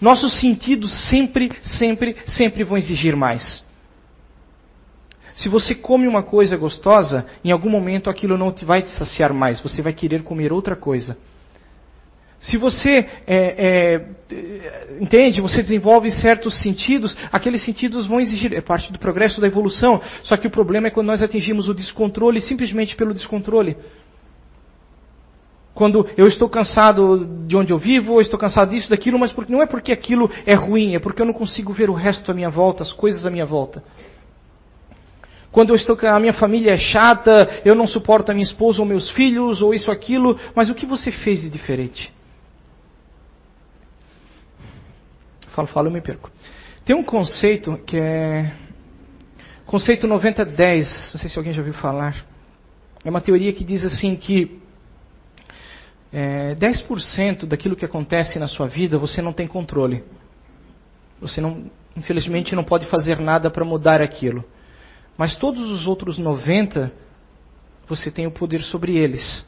Nossos 0.00 0.40
sentidos 0.40 0.90
sempre, 1.08 1.52
sempre, 1.62 2.16
sempre 2.26 2.64
vão 2.64 2.78
exigir 2.78 3.14
mais. 3.14 3.64
Se 5.36 5.48
você 5.48 5.74
come 5.74 6.08
uma 6.08 6.22
coisa 6.22 6.56
gostosa, 6.56 7.26
em 7.44 7.50
algum 7.50 7.70
momento 7.70 8.10
aquilo 8.10 8.36
não 8.36 8.54
vai 8.64 8.82
te 8.82 8.90
saciar 8.90 9.32
mais, 9.32 9.60
você 9.60 9.80
vai 9.80 9.92
querer 9.92 10.22
comer 10.22 10.52
outra 10.52 10.74
coisa. 10.74 11.16
Se 12.40 12.56
você 12.56 13.06
é, 13.26 13.36
é, 13.36 14.06
entende, 14.98 15.42
você 15.42 15.62
desenvolve 15.62 16.10
certos 16.10 16.62
sentidos, 16.62 17.14
aqueles 17.30 17.62
sentidos 17.62 18.06
vão 18.06 18.18
exigir, 18.18 18.54
é 18.54 18.62
parte 18.62 18.90
do 18.90 18.98
progresso 18.98 19.40
da 19.42 19.46
evolução. 19.46 20.00
Só 20.22 20.36
que 20.38 20.46
o 20.46 20.50
problema 20.50 20.86
é 20.86 20.90
quando 20.90 21.08
nós 21.08 21.22
atingimos 21.22 21.68
o 21.68 21.74
descontrole 21.74 22.40
simplesmente 22.40 22.96
pelo 22.96 23.12
descontrole. 23.12 23.76
Quando 25.74 26.06
eu 26.16 26.26
estou 26.26 26.48
cansado 26.48 27.26
de 27.46 27.56
onde 27.56 27.72
eu 27.72 27.78
vivo, 27.78 28.14
ou 28.14 28.20
estou 28.22 28.38
cansado 28.38 28.70
disso, 28.70 28.88
daquilo, 28.88 29.18
mas 29.18 29.34
não 29.48 29.62
é 29.62 29.66
porque 29.66 29.92
aquilo 29.92 30.30
é 30.46 30.54
ruim, 30.54 30.94
é 30.94 30.98
porque 30.98 31.20
eu 31.20 31.26
não 31.26 31.34
consigo 31.34 31.74
ver 31.74 31.90
o 31.90 31.94
resto 31.94 32.30
à 32.30 32.34
minha 32.34 32.50
volta, 32.50 32.82
as 32.82 32.92
coisas 32.92 33.26
à 33.26 33.30
minha 33.30 33.46
volta. 33.46 33.82
Quando 35.52 35.70
eu 35.70 35.76
estou 35.76 35.98
a 36.08 36.20
minha 36.20 36.32
família 36.32 36.72
é 36.72 36.78
chata, 36.78 37.60
eu 37.64 37.74
não 37.74 37.86
suporto 37.86 38.30
a 38.30 38.34
minha 38.34 38.44
esposa 38.44 38.80
ou 38.80 38.86
meus 38.86 39.10
filhos, 39.10 39.60
ou 39.60 39.74
isso, 39.74 39.90
aquilo, 39.90 40.38
mas 40.54 40.70
o 40.70 40.74
que 40.74 40.86
você 40.86 41.12
fez 41.12 41.42
de 41.42 41.50
diferente? 41.50 42.10
Falo, 45.60 45.66
falo, 45.66 45.88
eu 45.88 45.92
me 45.92 46.00
perco. 46.00 46.30
Tem 46.84 46.96
um 46.96 47.02
conceito 47.02 47.76
que 47.84 47.98
é. 47.98 48.52
Conceito 49.66 50.06
90-10, 50.08 51.12
não 51.12 51.20
sei 51.20 51.28
se 51.28 51.38
alguém 51.38 51.52
já 51.52 51.60
ouviu 51.60 51.74
falar. 51.74 52.24
É 53.04 53.10
uma 53.10 53.20
teoria 53.20 53.52
que 53.52 53.62
diz 53.62 53.84
assim 53.84 54.16
que 54.16 54.60
é, 56.12 56.54
10% 56.56 57.46
daquilo 57.46 57.76
que 57.76 57.84
acontece 57.84 58.38
na 58.38 58.48
sua 58.48 58.66
vida 58.66 58.98
você 58.98 59.22
não 59.22 59.32
tem 59.32 59.46
controle. 59.46 60.02
Você 61.20 61.40
não, 61.40 61.70
infelizmente 61.96 62.56
não 62.56 62.64
pode 62.64 62.86
fazer 62.86 63.18
nada 63.18 63.50
para 63.50 63.64
mudar 63.64 64.00
aquilo. 64.00 64.44
Mas 65.16 65.36
todos 65.36 65.68
os 65.68 65.86
outros 65.86 66.18
90 66.18 66.90
você 67.86 68.10
tem 68.10 68.26
o 68.26 68.30
poder 68.30 68.62
sobre 68.62 68.96
eles. 68.96 69.44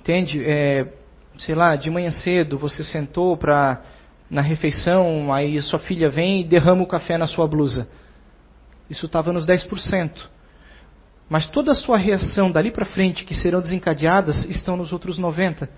Entende? 0.00 0.42
É, 0.44 0.86
sei 1.38 1.54
lá, 1.54 1.76
de 1.76 1.90
manhã 1.90 2.10
cedo 2.10 2.56
você 2.56 2.82
sentou 2.84 3.36
para 3.36 3.82
na 4.32 4.40
refeição, 4.40 5.30
aí 5.30 5.60
sua 5.60 5.78
filha 5.78 6.08
vem 6.08 6.40
e 6.40 6.44
derrama 6.44 6.82
o 6.82 6.86
café 6.86 7.18
na 7.18 7.26
sua 7.26 7.46
blusa. 7.46 7.86
Isso 8.88 9.04
estava 9.04 9.30
nos 9.30 9.46
10%. 9.46 10.10
Mas 11.28 11.46
toda 11.46 11.72
a 11.72 11.74
sua 11.74 11.98
reação 11.98 12.50
dali 12.50 12.70
para 12.70 12.86
frente, 12.86 13.26
que 13.26 13.34
serão 13.34 13.60
desencadeadas, 13.60 14.46
estão 14.46 14.74
nos 14.74 14.90
outros 14.90 15.20
90%. 15.20 15.68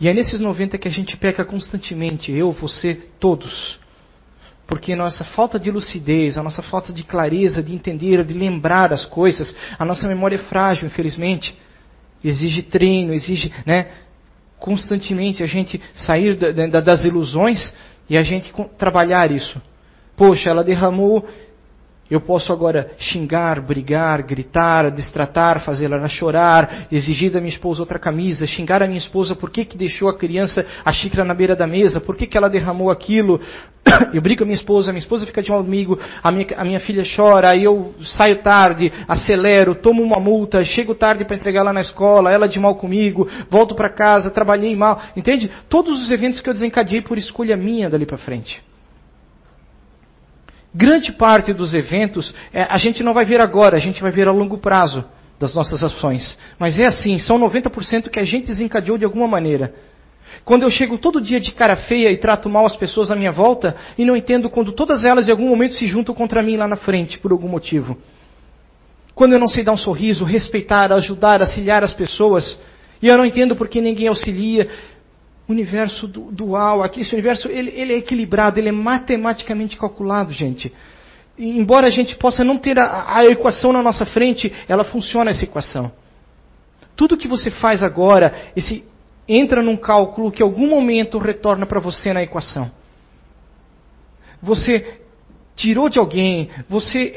E 0.00 0.08
é 0.08 0.12
nesses 0.12 0.40
90 0.40 0.76
que 0.76 0.88
a 0.88 0.90
gente 0.90 1.16
peca 1.16 1.44
constantemente, 1.44 2.32
eu, 2.32 2.50
você, 2.50 2.94
todos. 3.20 3.78
Porque 4.66 4.96
nossa 4.96 5.24
falta 5.24 5.60
de 5.60 5.70
lucidez, 5.70 6.36
a 6.36 6.42
nossa 6.42 6.62
falta 6.62 6.92
de 6.92 7.04
clareza, 7.04 7.62
de 7.62 7.72
entender, 7.72 8.24
de 8.24 8.34
lembrar 8.34 8.92
as 8.92 9.04
coisas, 9.04 9.54
a 9.78 9.84
nossa 9.84 10.08
memória 10.08 10.34
é 10.34 10.38
frágil, 10.38 10.88
infelizmente. 10.88 11.56
Exige 12.24 12.62
treino, 12.62 13.14
exige, 13.14 13.52
né? 13.64 13.92
Constantemente 14.62 15.42
a 15.42 15.46
gente 15.46 15.80
sair 15.92 16.36
das 16.36 17.04
ilusões 17.04 17.74
e 18.08 18.16
a 18.16 18.22
gente 18.22 18.52
trabalhar 18.78 19.32
isso. 19.32 19.60
Poxa, 20.16 20.50
ela 20.50 20.62
derramou 20.62 21.28
eu 22.12 22.20
posso 22.20 22.52
agora 22.52 22.90
xingar, 22.98 23.58
brigar, 23.62 24.22
gritar, 24.22 24.90
destratar, 24.90 25.64
fazer 25.64 25.86
ela 25.86 26.06
chorar, 26.10 26.86
exigir 26.92 27.30
da 27.30 27.40
minha 27.40 27.48
esposa 27.48 27.80
outra 27.80 27.98
camisa, 27.98 28.46
xingar 28.46 28.82
a 28.82 28.86
minha 28.86 28.98
esposa 28.98 29.34
por 29.34 29.48
que, 29.48 29.64
que 29.64 29.78
deixou 29.78 30.10
a 30.10 30.18
criança 30.18 30.66
a 30.84 30.92
xícara 30.92 31.24
na 31.24 31.32
beira 31.32 31.56
da 31.56 31.66
mesa, 31.66 32.02
por 32.02 32.14
que, 32.14 32.26
que 32.26 32.36
ela 32.36 32.50
derramou 32.50 32.90
aquilo. 32.90 33.40
Eu 34.12 34.20
brigo 34.20 34.40
com 34.40 34.44
a 34.44 34.46
minha 34.46 34.56
esposa, 34.56 34.90
a 34.90 34.92
minha 34.92 35.00
esposa 35.00 35.24
fica 35.24 35.42
de 35.42 35.50
mal 35.50 35.64
comigo, 35.64 35.98
a 36.22 36.30
minha, 36.30 36.46
a 36.54 36.64
minha 36.64 36.80
filha 36.80 37.02
chora, 37.16 37.48
aí 37.48 37.64
eu 37.64 37.94
saio 38.02 38.42
tarde, 38.42 38.92
acelero, 39.08 39.74
tomo 39.74 40.02
uma 40.02 40.20
multa, 40.20 40.62
chego 40.66 40.94
tarde 40.94 41.24
para 41.24 41.36
entregar 41.36 41.60
ela 41.60 41.72
na 41.72 41.80
escola, 41.80 42.30
ela 42.30 42.46
de 42.46 42.60
mal 42.60 42.74
comigo, 42.74 43.26
volto 43.48 43.74
para 43.74 43.88
casa, 43.88 44.30
trabalhei 44.30 44.76
mal. 44.76 45.00
Entende? 45.16 45.50
Todos 45.68 45.98
os 46.02 46.10
eventos 46.10 46.42
que 46.42 46.48
eu 46.50 46.54
desencadeei 46.54 47.00
por 47.00 47.16
escolha 47.16 47.56
minha 47.56 47.88
dali 47.88 48.04
para 48.04 48.18
frente. 48.18 48.62
Grande 50.74 51.12
parte 51.12 51.52
dos 51.52 51.74
eventos 51.74 52.34
é, 52.52 52.62
a 52.62 52.78
gente 52.78 53.02
não 53.02 53.12
vai 53.12 53.24
ver 53.24 53.40
agora, 53.40 53.76
a 53.76 53.80
gente 53.80 54.00
vai 54.00 54.10
ver 54.10 54.26
a 54.26 54.32
longo 54.32 54.58
prazo 54.58 55.04
das 55.38 55.54
nossas 55.54 55.82
ações. 55.82 56.38
Mas 56.58 56.78
é 56.78 56.86
assim, 56.86 57.18
são 57.18 57.38
90% 57.38 58.08
que 58.08 58.18
a 58.18 58.24
gente 58.24 58.46
desencadeou 58.46 58.96
de 58.96 59.04
alguma 59.04 59.28
maneira. 59.28 59.74
Quando 60.44 60.62
eu 60.62 60.70
chego 60.70 60.96
todo 60.96 61.20
dia 61.20 61.38
de 61.38 61.52
cara 61.52 61.76
feia 61.76 62.10
e 62.10 62.16
trato 62.16 62.48
mal 62.48 62.64
as 62.64 62.76
pessoas 62.76 63.10
à 63.10 63.16
minha 63.16 63.30
volta, 63.30 63.76
e 63.98 64.04
não 64.04 64.16
entendo 64.16 64.48
quando 64.48 64.72
todas 64.72 65.04
elas 65.04 65.28
em 65.28 65.30
algum 65.30 65.48
momento 65.48 65.74
se 65.74 65.86
juntam 65.86 66.14
contra 66.14 66.42
mim 66.42 66.56
lá 66.56 66.66
na 66.66 66.76
frente, 66.76 67.18
por 67.18 67.32
algum 67.32 67.48
motivo. 67.48 67.98
Quando 69.14 69.34
eu 69.34 69.38
não 69.38 69.48
sei 69.48 69.62
dar 69.62 69.72
um 69.72 69.76
sorriso, 69.76 70.24
respeitar, 70.24 70.90
ajudar, 70.92 71.42
auxiliar 71.42 71.84
as 71.84 71.92
pessoas, 71.92 72.58
e 73.00 73.08
eu 73.08 73.16
não 73.18 73.26
entendo 73.26 73.54
porque 73.54 73.80
ninguém 73.80 74.08
auxilia, 74.08 74.68
universo 75.48 76.06
dual, 76.06 76.82
aqui, 76.82 77.00
esse 77.00 77.12
universo 77.12 77.48
ele, 77.48 77.70
ele, 77.74 77.92
é 77.94 77.96
equilibrado, 77.96 78.58
ele 78.58 78.68
é 78.68 78.72
matematicamente 78.72 79.76
calculado, 79.76 80.32
gente. 80.32 80.72
E, 81.36 81.58
embora 81.58 81.86
a 81.86 81.90
gente 81.90 82.16
possa 82.16 82.44
não 82.44 82.58
ter 82.58 82.78
a, 82.78 83.16
a 83.18 83.26
equação 83.26 83.72
na 83.72 83.82
nossa 83.82 84.06
frente, 84.06 84.52
ela 84.68 84.84
funciona 84.84 85.30
essa 85.30 85.44
equação. 85.44 85.92
Tudo 86.94 87.16
que 87.16 87.28
você 87.28 87.50
faz 87.50 87.82
agora, 87.82 88.50
esse 88.54 88.84
entra 89.26 89.62
num 89.62 89.76
cálculo 89.76 90.30
que 90.30 90.42
em 90.42 90.46
algum 90.46 90.68
momento 90.68 91.18
retorna 91.18 91.66
para 91.66 91.80
você 91.80 92.12
na 92.12 92.22
equação. 92.22 92.70
Você 94.42 95.01
tirou 95.54 95.88
de 95.88 95.98
alguém, 95.98 96.48
você 96.68 97.14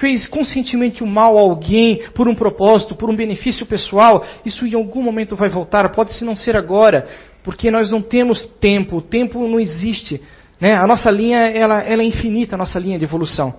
fez 0.00 0.26
conscientemente 0.26 1.02
o 1.02 1.06
mal 1.06 1.36
a 1.36 1.40
alguém 1.40 2.02
por 2.14 2.28
um 2.28 2.34
propósito, 2.34 2.94
por 2.94 3.10
um 3.10 3.16
benefício 3.16 3.66
pessoal, 3.66 4.24
isso 4.44 4.66
em 4.66 4.74
algum 4.74 5.02
momento 5.02 5.36
vai 5.36 5.48
voltar, 5.48 5.88
pode-se 5.90 6.24
não 6.24 6.34
ser 6.34 6.56
agora, 6.56 7.06
porque 7.44 7.70
nós 7.70 7.90
não 7.90 8.00
temos 8.00 8.46
tempo, 8.60 8.96
o 8.96 9.02
tempo 9.02 9.46
não 9.46 9.60
existe. 9.60 10.20
Né? 10.60 10.74
A 10.74 10.86
nossa 10.86 11.10
linha 11.10 11.38
ela, 11.38 11.82
ela 11.82 12.02
é 12.02 12.06
infinita, 12.06 12.54
a 12.54 12.58
nossa 12.58 12.78
linha 12.78 12.98
de 12.98 13.04
evolução. 13.04 13.54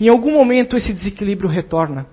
Em 0.00 0.08
algum 0.08 0.32
momento 0.32 0.76
esse 0.76 0.92
desequilíbrio 0.92 1.48
retorna. 1.48 2.06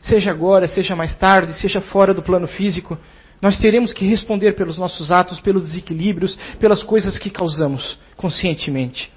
Seja 0.00 0.30
agora, 0.30 0.66
seja 0.66 0.94
mais 0.94 1.16
tarde, 1.16 1.58
seja 1.58 1.80
fora 1.80 2.12
do 2.12 2.22
plano 2.22 2.46
físico, 2.46 2.96
nós 3.40 3.58
teremos 3.58 3.92
que 3.92 4.06
responder 4.06 4.52
pelos 4.52 4.78
nossos 4.78 5.10
atos, 5.10 5.40
pelos 5.40 5.64
desequilíbrios, 5.64 6.38
pelas 6.60 6.82
coisas 6.82 7.18
que 7.18 7.30
causamos 7.30 7.98
conscientemente. 8.16 9.10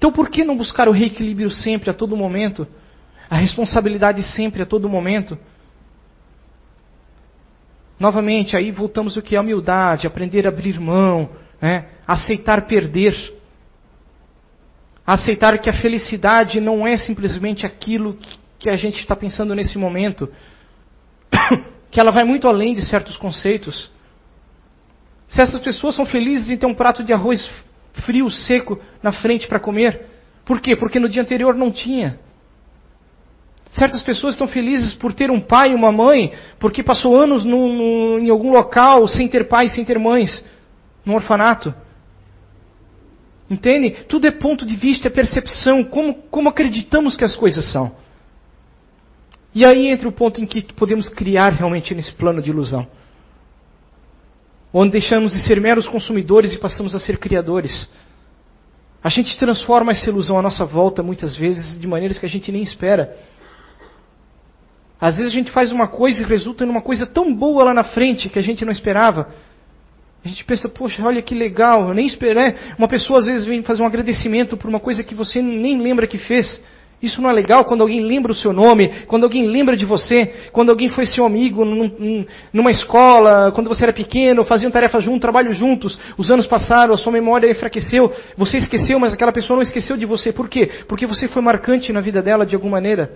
Então 0.00 0.10
por 0.10 0.30
que 0.30 0.42
não 0.44 0.56
buscar 0.56 0.88
o 0.88 0.92
reequilíbrio 0.92 1.50
sempre, 1.50 1.90
a 1.90 1.92
todo 1.92 2.16
momento? 2.16 2.66
A 3.28 3.36
responsabilidade 3.36 4.22
sempre, 4.22 4.62
a 4.62 4.66
todo 4.66 4.88
momento? 4.88 5.36
Novamente, 7.98 8.56
aí 8.56 8.70
voltamos 8.70 9.18
o 9.18 9.20
que 9.20 9.36
é 9.36 9.40
humildade, 9.40 10.06
aprender 10.06 10.46
a 10.46 10.48
abrir 10.48 10.80
mão, 10.80 11.28
né? 11.60 11.84
aceitar 12.06 12.66
perder. 12.66 13.14
Aceitar 15.06 15.58
que 15.58 15.68
a 15.68 15.74
felicidade 15.74 16.62
não 16.62 16.86
é 16.86 16.96
simplesmente 16.96 17.66
aquilo 17.66 18.16
que 18.58 18.70
a 18.70 18.76
gente 18.76 19.00
está 19.00 19.14
pensando 19.14 19.54
nesse 19.54 19.76
momento, 19.76 20.32
que 21.92 22.00
ela 22.00 22.10
vai 22.10 22.24
muito 22.24 22.48
além 22.48 22.74
de 22.74 22.80
certos 22.86 23.18
conceitos. 23.18 23.90
Se 25.28 25.42
essas 25.42 25.60
pessoas 25.60 25.94
são 25.94 26.06
felizes 26.06 26.48
em 26.48 26.56
ter 26.56 26.64
um 26.64 26.74
prato 26.74 27.04
de 27.04 27.12
arroz 27.12 27.50
frio, 28.02 28.30
seco 28.30 28.80
na 29.02 29.12
frente 29.12 29.46
para 29.46 29.60
comer, 29.60 30.06
por 30.44 30.60
quê? 30.60 30.74
Porque 30.74 30.98
no 30.98 31.08
dia 31.08 31.22
anterior 31.22 31.54
não 31.54 31.70
tinha. 31.70 32.18
Certas 33.70 34.02
pessoas 34.02 34.34
estão 34.34 34.48
felizes 34.48 34.94
por 34.94 35.12
ter 35.12 35.30
um 35.30 35.40
pai 35.40 35.70
e 35.70 35.74
uma 35.74 35.92
mãe, 35.92 36.32
porque 36.58 36.82
passou 36.82 37.16
anos 37.16 37.44
no, 37.44 37.72
no, 37.72 38.18
em 38.18 38.28
algum 38.28 38.50
local 38.50 39.06
sem 39.06 39.28
ter 39.28 39.46
pais, 39.46 39.72
sem 39.72 39.84
ter 39.84 39.98
mães, 39.98 40.44
no 41.04 41.14
orfanato. 41.14 41.72
Entende? 43.48 43.90
Tudo 44.08 44.26
é 44.26 44.30
ponto 44.30 44.66
de 44.66 44.74
vista, 44.74 45.06
é 45.06 45.10
percepção, 45.10 45.84
como, 45.84 46.14
como 46.14 46.48
acreditamos 46.48 47.16
que 47.16 47.24
as 47.24 47.36
coisas 47.36 47.70
são. 47.70 47.92
E 49.54 49.64
aí 49.64 49.88
entra 49.88 50.08
o 50.08 50.12
ponto 50.12 50.40
em 50.40 50.46
que 50.46 50.62
podemos 50.72 51.08
criar 51.08 51.50
realmente 51.50 51.94
nesse 51.94 52.12
plano 52.12 52.42
de 52.42 52.50
ilusão. 52.50 52.86
Onde 54.72 54.92
deixamos 54.92 55.32
de 55.32 55.40
ser 55.40 55.60
meros 55.60 55.88
consumidores 55.88 56.54
e 56.54 56.58
passamos 56.58 56.94
a 56.94 57.00
ser 57.00 57.18
criadores. 57.18 57.88
A 59.02 59.08
gente 59.08 59.36
transforma 59.38 59.92
essa 59.92 60.08
ilusão 60.08 60.38
à 60.38 60.42
nossa 60.42 60.64
volta 60.64 61.02
muitas 61.02 61.36
vezes 61.36 61.80
de 61.80 61.86
maneiras 61.86 62.18
que 62.18 62.26
a 62.26 62.28
gente 62.28 62.52
nem 62.52 62.62
espera. 62.62 63.16
Às 65.00 65.16
vezes 65.16 65.32
a 65.32 65.34
gente 65.34 65.50
faz 65.50 65.72
uma 65.72 65.88
coisa 65.88 66.22
e 66.22 66.26
resulta 66.26 66.66
numa 66.66 66.82
coisa 66.82 67.06
tão 67.06 67.34
boa 67.34 67.64
lá 67.64 67.74
na 67.74 67.84
frente 67.84 68.28
que 68.28 68.38
a 68.38 68.42
gente 68.42 68.64
não 68.64 68.72
esperava. 68.72 69.28
A 70.22 70.28
gente 70.28 70.44
pensa, 70.44 70.68
poxa, 70.68 71.02
olha 71.02 71.22
que 71.22 71.34
legal, 71.34 71.88
eu 71.88 71.94
nem 71.94 72.06
esperei. 72.06 72.34
Né? 72.34 72.74
Uma 72.76 72.86
pessoa 72.86 73.20
às 73.20 73.26
vezes 73.26 73.46
vem 73.46 73.62
fazer 73.62 73.82
um 73.82 73.86
agradecimento 73.86 74.56
por 74.56 74.68
uma 74.68 74.78
coisa 74.78 75.02
que 75.02 75.14
você 75.14 75.40
nem 75.40 75.78
lembra 75.78 76.06
que 76.06 76.18
fez. 76.18 76.62
Isso 77.02 77.22
não 77.22 77.30
é 77.30 77.32
legal 77.32 77.64
quando 77.64 77.80
alguém 77.80 78.00
lembra 78.00 78.30
o 78.30 78.34
seu 78.34 78.52
nome, 78.52 78.88
quando 79.06 79.24
alguém 79.24 79.46
lembra 79.46 79.74
de 79.74 79.86
você, 79.86 80.34
quando 80.52 80.68
alguém 80.68 80.88
foi 80.90 81.06
seu 81.06 81.24
amigo 81.24 81.64
num, 81.64 82.26
numa 82.52 82.70
escola, 82.70 83.50
quando 83.52 83.68
você 83.68 83.84
era 83.84 83.92
pequeno, 83.92 84.44
faziam 84.44 84.70
tarefas 84.70 85.02
juntos, 85.02 85.20
trabalho 85.20 85.52
juntos, 85.54 85.98
os 86.18 86.30
anos 86.30 86.46
passaram, 86.46 86.92
a 86.92 86.98
sua 86.98 87.10
memória 87.10 87.50
enfraqueceu, 87.50 88.12
você 88.36 88.58
esqueceu, 88.58 88.98
mas 88.98 89.14
aquela 89.14 89.32
pessoa 89.32 89.56
não 89.56 89.62
esqueceu 89.62 89.96
de 89.96 90.04
você. 90.04 90.30
Por 90.30 90.46
quê? 90.46 90.70
Porque 90.86 91.06
você 91.06 91.26
foi 91.26 91.40
marcante 91.40 91.90
na 91.90 92.02
vida 92.02 92.20
dela 92.20 92.44
de 92.44 92.54
alguma 92.54 92.72
maneira. 92.72 93.10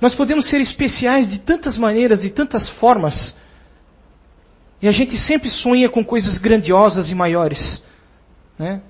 Nós 0.00 0.14
podemos 0.14 0.48
ser 0.48 0.60
especiais 0.60 1.28
de 1.28 1.40
tantas 1.40 1.76
maneiras, 1.76 2.20
de 2.20 2.30
tantas 2.30 2.70
formas. 2.70 3.34
E 4.80 4.88
a 4.88 4.92
gente 4.92 5.18
sempre 5.18 5.50
sonha 5.50 5.90
com 5.90 6.04
coisas 6.04 6.38
grandiosas 6.38 7.10
e 7.10 7.14
maiores. 7.14 7.82
Né? 8.58 8.80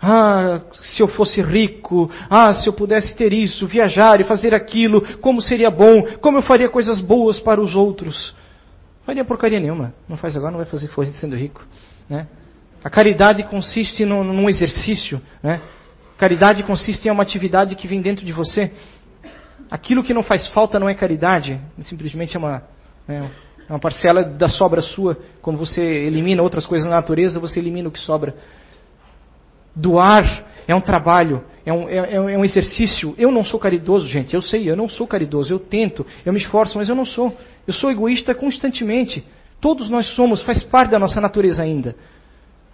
Ah, 0.00 0.60
se 0.80 1.02
eu 1.02 1.08
fosse 1.08 1.42
rico, 1.42 2.10
ah, 2.30 2.54
se 2.54 2.68
eu 2.68 2.72
pudesse 2.72 3.16
ter 3.16 3.32
isso, 3.32 3.66
viajar 3.66 4.20
e 4.20 4.24
fazer 4.24 4.54
aquilo, 4.54 5.18
como 5.18 5.42
seria 5.42 5.70
bom, 5.70 6.02
como 6.20 6.38
eu 6.38 6.42
faria 6.42 6.68
coisas 6.68 7.00
boas 7.00 7.40
para 7.40 7.60
os 7.60 7.74
outros. 7.74 8.34
Faria 9.04 9.24
porcaria 9.24 9.58
nenhuma. 9.58 9.94
Não 10.08 10.16
faz 10.16 10.36
agora, 10.36 10.52
não 10.52 10.58
vai 10.58 10.66
fazer 10.66 10.88
sendo 11.14 11.34
rico. 11.34 11.66
Né? 12.08 12.26
A 12.84 12.90
caridade 12.90 13.42
consiste 13.44 14.04
num, 14.04 14.22
num 14.22 14.48
exercício. 14.48 15.20
Né? 15.42 15.60
Caridade 16.16 16.62
consiste 16.62 17.08
em 17.08 17.10
uma 17.10 17.22
atividade 17.22 17.74
que 17.74 17.88
vem 17.88 18.00
dentro 18.00 18.24
de 18.24 18.32
você. 18.32 18.70
Aquilo 19.70 20.04
que 20.04 20.14
não 20.14 20.22
faz 20.22 20.46
falta 20.48 20.78
não 20.78 20.88
é 20.88 20.94
caridade, 20.94 21.60
simplesmente 21.80 22.36
é 22.36 22.38
uma, 22.38 22.62
né, 23.06 23.30
é 23.68 23.72
uma 23.72 23.78
parcela 23.78 24.22
da 24.24 24.48
sobra 24.48 24.80
sua. 24.80 25.18
Quando 25.42 25.58
você 25.58 25.82
elimina 25.82 26.42
outras 26.42 26.66
coisas 26.66 26.88
na 26.88 26.96
natureza, 26.96 27.38
você 27.40 27.58
elimina 27.58 27.88
o 27.88 27.92
que 27.92 28.00
sobra. 28.00 28.34
Doar 29.78 30.44
é 30.66 30.74
um 30.74 30.80
trabalho, 30.80 31.44
é 31.64 31.72
um, 31.72 31.88
é, 31.88 32.14
é 32.14 32.20
um 32.20 32.44
exercício. 32.44 33.14
Eu 33.16 33.30
não 33.30 33.44
sou 33.44 33.60
caridoso, 33.60 34.08
gente, 34.08 34.34
eu 34.34 34.42
sei, 34.42 34.68
eu 34.68 34.76
não 34.76 34.88
sou 34.88 35.06
caridoso. 35.06 35.52
Eu 35.52 35.58
tento, 35.58 36.04
eu 36.26 36.32
me 36.32 36.38
esforço, 36.38 36.76
mas 36.76 36.88
eu 36.88 36.94
não 36.94 37.04
sou. 37.04 37.36
Eu 37.66 37.72
sou 37.72 37.90
egoísta 37.90 38.34
constantemente. 38.34 39.24
Todos 39.60 39.88
nós 39.88 40.06
somos, 40.14 40.42
faz 40.42 40.62
parte 40.62 40.90
da 40.90 40.98
nossa 40.98 41.20
natureza 41.20 41.62
ainda. 41.62 41.94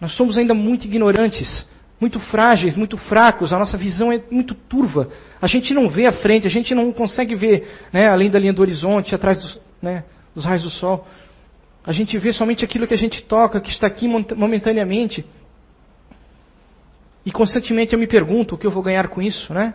Nós 0.01 0.13
somos 0.13 0.37
ainda 0.37 0.55
muito 0.55 0.87
ignorantes, 0.87 1.67
muito 2.01 2.19
frágeis, 2.19 2.77
muito 2.77 2.97
fracos, 2.97 3.53
a 3.53 3.59
nossa 3.59 3.77
visão 3.77 4.13
é 4.13 4.21
muito 4.31 4.55
turva. 4.55 5.09
A 5.41 5.47
gente 5.47 5.73
não 5.73 5.89
vê 5.89 6.07
a 6.07 6.13
frente, 6.13 6.47
a 6.47 6.51
gente 6.51 6.75
não 6.75 6.93
consegue 6.93 7.35
ver 7.35 7.67
né, 7.93 8.09
além 8.09 8.31
da 8.31 8.39
linha 8.39 8.53
do 8.53 8.61
horizonte, 8.61 9.15
atrás 9.15 9.41
dos, 9.41 9.61
né, 9.81 10.05
dos 10.35 10.45
raios 10.45 10.63
do 10.63 10.71
sol. 10.71 11.07
A 11.87 11.93
gente 11.93 12.19
vê 12.19 12.33
somente 12.33 12.65
aquilo 12.65 12.87
que 12.87 12.95
a 12.95 12.99
gente 12.99 13.23
toca, 13.23 13.61
que 13.61 13.71
está 13.71 13.87
aqui 13.87 14.09
momentaneamente. 14.09 15.25
E 17.25 17.33
constantemente 17.33 17.95
eu 17.95 17.99
me 17.99 18.07
pergunto 18.07 18.55
o 18.55 18.59
que 18.59 18.67
eu 18.67 18.71
vou 18.71 18.83
ganhar 18.83 19.09
com 19.09 19.23
isso, 19.23 19.53
né? 19.53 19.75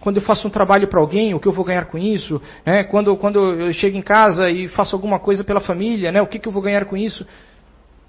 Quando 0.00 0.16
eu 0.16 0.22
faço 0.22 0.48
um 0.48 0.50
trabalho 0.50 0.88
para 0.88 0.98
alguém, 0.98 1.34
o 1.34 1.40
que 1.40 1.46
eu 1.46 1.52
vou 1.52 1.64
ganhar 1.64 1.84
com 1.84 1.98
isso? 1.98 2.40
Né? 2.64 2.84
Quando, 2.84 3.14
quando 3.18 3.38
eu 3.38 3.72
chego 3.72 3.98
em 3.98 4.02
casa 4.02 4.48
e 4.48 4.66
faço 4.68 4.96
alguma 4.96 5.18
coisa 5.18 5.44
pela 5.44 5.60
família, 5.60 6.10
né? 6.10 6.22
o 6.22 6.26
que, 6.26 6.38
que 6.38 6.48
eu 6.48 6.52
vou 6.52 6.62
ganhar 6.62 6.86
com 6.86 6.96
isso? 6.96 7.26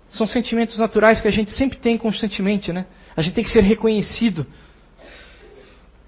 São 0.10 0.26
sentimentos 0.26 0.78
naturais 0.78 1.20
que 1.20 1.28
a 1.28 1.32
gente 1.32 1.52
sempre 1.52 1.78
tem 1.78 1.98
constantemente, 1.98 2.72
né? 2.72 2.86
A 3.16 3.22
gente 3.22 3.34
tem 3.34 3.44
que 3.44 3.50
ser 3.50 3.64
reconhecido. 3.64 4.46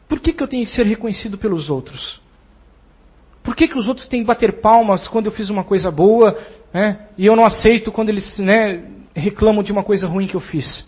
Por 0.08 0.20
que, 0.20 0.32
que 0.34 0.44
eu 0.44 0.48
tenho 0.48 0.66
que 0.66 0.72
ser 0.72 0.86
reconhecido 0.86 1.38
pelos 1.38 1.70
outros? 1.70 2.22
Por 3.44 3.56
que, 3.56 3.68
que 3.68 3.78
os 3.78 3.88
outros 3.88 4.08
têm 4.08 4.22
que 4.22 4.28
bater 4.28 4.62
palmas 4.62 5.08
quando 5.08 5.26
eu 5.26 5.32
fiz 5.32 5.50
uma 5.50 5.66
coisa 5.66 5.92
boa 5.92 6.38
né? 6.74 7.08
e 7.18 7.26
eu 7.26 7.36
não 7.36 7.46
aceito 7.46 7.92
quando 7.92 8.10
eles 8.10 8.38
né, 8.40 8.84
reclamam 9.14 9.64
de 9.64 9.72
uma 9.72 9.84
coisa 9.84 10.08
ruim 10.08 10.28
que 10.28 10.36
eu 10.36 10.42
fiz? 10.42 10.88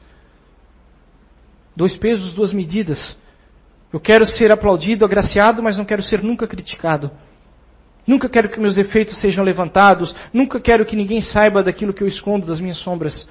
Dois 1.75 1.95
pesos, 1.95 2.33
duas 2.33 2.53
medidas. 2.53 3.17
Eu 3.91 3.99
quero 3.99 4.25
ser 4.25 4.51
aplaudido, 4.51 5.05
agraciado, 5.05 5.61
mas 5.61 5.77
não 5.77 5.85
quero 5.85 6.03
ser 6.03 6.21
nunca 6.21 6.47
criticado. 6.47 7.11
Nunca 8.05 8.29
quero 8.29 8.49
que 8.49 8.59
meus 8.59 8.75
defeitos 8.75 9.19
sejam 9.19 9.43
levantados. 9.43 10.15
Nunca 10.31 10.59
quero 10.59 10.85
que 10.85 10.95
ninguém 10.95 11.21
saiba 11.21 11.63
daquilo 11.63 11.93
que 11.93 12.03
eu 12.03 12.07
escondo, 12.07 12.45
das 12.45 12.59
minhas 12.59 12.77
sombras. 12.77 13.27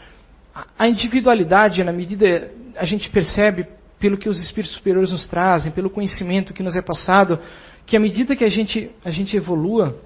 A 0.78 0.88
individualidade, 0.88 1.84
na 1.84 1.92
medida 1.92 2.50
a 2.76 2.84
gente 2.84 3.08
percebe 3.10 3.66
pelo 3.98 4.18
que 4.18 4.28
os 4.28 4.38
espíritos 4.40 4.76
superiores 4.76 5.12
nos 5.12 5.26
trazem, 5.28 5.72
pelo 5.72 5.88
conhecimento 5.88 6.52
que 6.52 6.62
nos 6.62 6.76
é 6.76 6.82
passado, 6.82 7.38
que 7.86 7.96
à 7.96 8.00
medida 8.00 8.36
que 8.36 8.44
a 8.44 8.48
gente, 8.48 8.90
a 9.04 9.10
gente 9.10 9.36
evolua, 9.36 9.96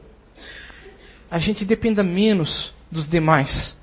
a 1.30 1.38
gente 1.38 1.64
dependa 1.64 2.02
menos 2.02 2.72
dos 2.90 3.08
demais. 3.08 3.76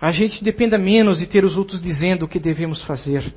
A 0.00 0.12
gente 0.12 0.42
dependa 0.42 0.78
menos 0.78 1.18
de 1.18 1.26
ter 1.26 1.44
os 1.44 1.56
outros 1.56 1.82
dizendo 1.82 2.24
o 2.24 2.28
que 2.28 2.38
devemos 2.38 2.82
fazer. 2.82 3.34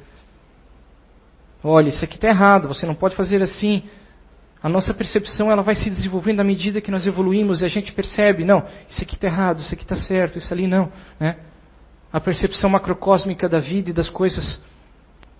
Olha, 1.63 1.89
isso 1.89 2.03
aqui 2.03 2.15
está 2.15 2.27
errado, 2.27 2.67
você 2.67 2.85
não 2.85 2.95
pode 2.95 3.15
fazer 3.15 3.41
assim. 3.41 3.83
A 4.61 4.69
nossa 4.69 4.93
percepção 4.93 5.51
ela 5.51 5.61
vai 5.61 5.75
se 5.75 5.89
desenvolvendo 5.89 6.39
à 6.39 6.43
medida 6.43 6.81
que 6.81 6.91
nós 6.91 7.05
evoluímos 7.07 7.61
e 7.61 7.65
a 7.65 7.67
gente 7.67 7.91
percebe, 7.91 8.45
não, 8.45 8.65
isso 8.89 9.01
aqui 9.01 9.15
está 9.15 9.27
errado, 9.27 9.61
isso 9.61 9.73
aqui 9.73 9.83
está 9.83 9.95
certo, 9.95 10.37
isso 10.37 10.53
ali 10.53 10.67
não. 10.67 10.91
Né? 11.19 11.37
A 12.11 12.19
percepção 12.19 12.69
macrocósmica 12.69 13.49
da 13.49 13.59
vida 13.59 13.89
e 13.89 13.93
das 13.93 14.09
coisas. 14.09 14.61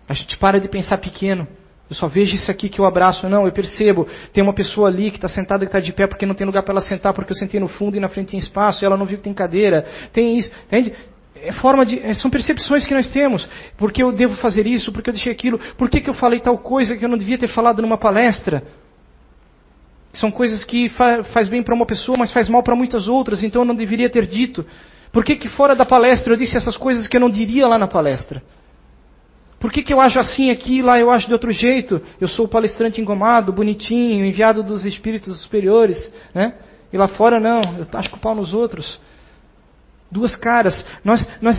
A 0.07 0.13
gente 0.13 0.37
para 0.37 0.59
de 0.59 0.67
pensar 0.67 0.97
pequeno. 0.97 1.47
Eu 1.89 1.95
só 1.95 2.07
vejo 2.07 2.35
isso 2.35 2.49
aqui 2.49 2.69
que 2.69 2.79
eu 2.79 2.85
abraço. 2.85 3.27
Não, 3.29 3.45
eu 3.45 3.51
percebo. 3.51 4.07
Tem 4.33 4.43
uma 4.43 4.53
pessoa 4.53 4.87
ali 4.87 5.11
que 5.11 5.17
está 5.17 5.27
sentada 5.27 5.65
que 5.65 5.69
está 5.69 5.79
de 5.79 5.93
pé 5.93 6.07
porque 6.07 6.25
não 6.25 6.33
tem 6.33 6.45
lugar 6.45 6.63
para 6.63 6.73
ela 6.73 6.81
sentar, 6.81 7.13
porque 7.13 7.31
eu 7.31 7.35
sentei 7.35 7.59
no 7.59 7.67
fundo 7.67 7.95
e 7.95 7.99
na 7.99 8.09
frente 8.09 8.31
tem 8.31 8.39
espaço, 8.39 8.83
e 8.83 8.85
ela 8.85 8.97
não 8.97 9.05
viu 9.05 9.17
que 9.17 9.23
tem 9.23 9.33
cadeira. 9.33 9.85
Tem 10.11 10.37
isso. 10.37 10.49
Entende? 10.65 10.93
É 11.43 11.51
forma 11.51 11.85
de, 11.85 11.99
é, 11.99 12.13
são 12.13 12.31
percepções 12.31 12.85
que 12.85 12.93
nós 12.93 13.09
temos. 13.09 13.47
Porque 13.77 14.01
eu 14.01 14.11
devo 14.11 14.35
fazer 14.35 14.65
isso, 14.65 14.91
porque 14.91 15.09
eu 15.09 15.13
deixei 15.13 15.31
aquilo, 15.31 15.59
por 15.77 15.89
que, 15.89 15.99
que 15.99 16.09
eu 16.09 16.13
falei 16.13 16.39
tal 16.39 16.57
coisa 16.57 16.95
que 16.95 17.03
eu 17.03 17.09
não 17.09 17.17
devia 17.17 17.37
ter 17.37 17.49
falado 17.49 17.81
numa 17.81 17.97
palestra? 17.97 18.63
São 20.13 20.31
coisas 20.31 20.63
que 20.63 20.89
fa 20.89 21.23
faz 21.25 21.47
bem 21.47 21.61
para 21.61 21.75
uma 21.75 21.85
pessoa, 21.85 22.17
mas 22.17 22.31
faz 22.31 22.47
mal 22.47 22.63
para 22.63 22.75
muitas 22.75 23.07
outras, 23.07 23.43
então 23.43 23.63
eu 23.63 23.65
não 23.65 23.75
deveria 23.75 24.09
ter 24.09 24.25
dito. 24.25 24.65
Por 25.11 25.23
que, 25.23 25.35
que 25.35 25.49
fora 25.49 25.75
da 25.75 25.85
palestra 25.85 26.33
eu 26.33 26.37
disse 26.37 26.55
essas 26.55 26.77
coisas 26.77 27.07
que 27.07 27.17
eu 27.17 27.21
não 27.21 27.29
diria 27.29 27.67
lá 27.67 27.77
na 27.77 27.87
palestra? 27.87 28.41
Por 29.59 29.71
que, 29.71 29.81
que 29.81 29.93
eu 29.93 29.99
ajo 29.99 30.19
assim 30.19 30.49
aqui 30.49 30.81
lá 30.81 30.99
eu 30.99 31.09
acho 31.09 31.27
de 31.27 31.33
outro 31.33 31.51
jeito? 31.51 32.01
Eu 32.19 32.27
sou 32.27 32.45
o 32.45 32.49
palestrante 32.49 32.99
engomado, 32.99 33.51
bonitinho, 33.53 34.25
enviado 34.25 34.61
dos 34.61 34.85
espíritos 34.85 35.41
superiores, 35.41 36.11
né? 36.33 36.53
E 36.91 36.97
lá 36.97 37.07
fora 37.07 37.39
não, 37.39 37.61
eu 37.79 37.87
acho 37.93 38.09
com 38.09 38.17
o 38.17 38.19
pau 38.19 38.35
nos 38.35 38.53
outros 38.53 38.99
duas 40.13 40.35
caras. 40.35 40.85
Nós, 41.03 41.27
nós, 41.41 41.57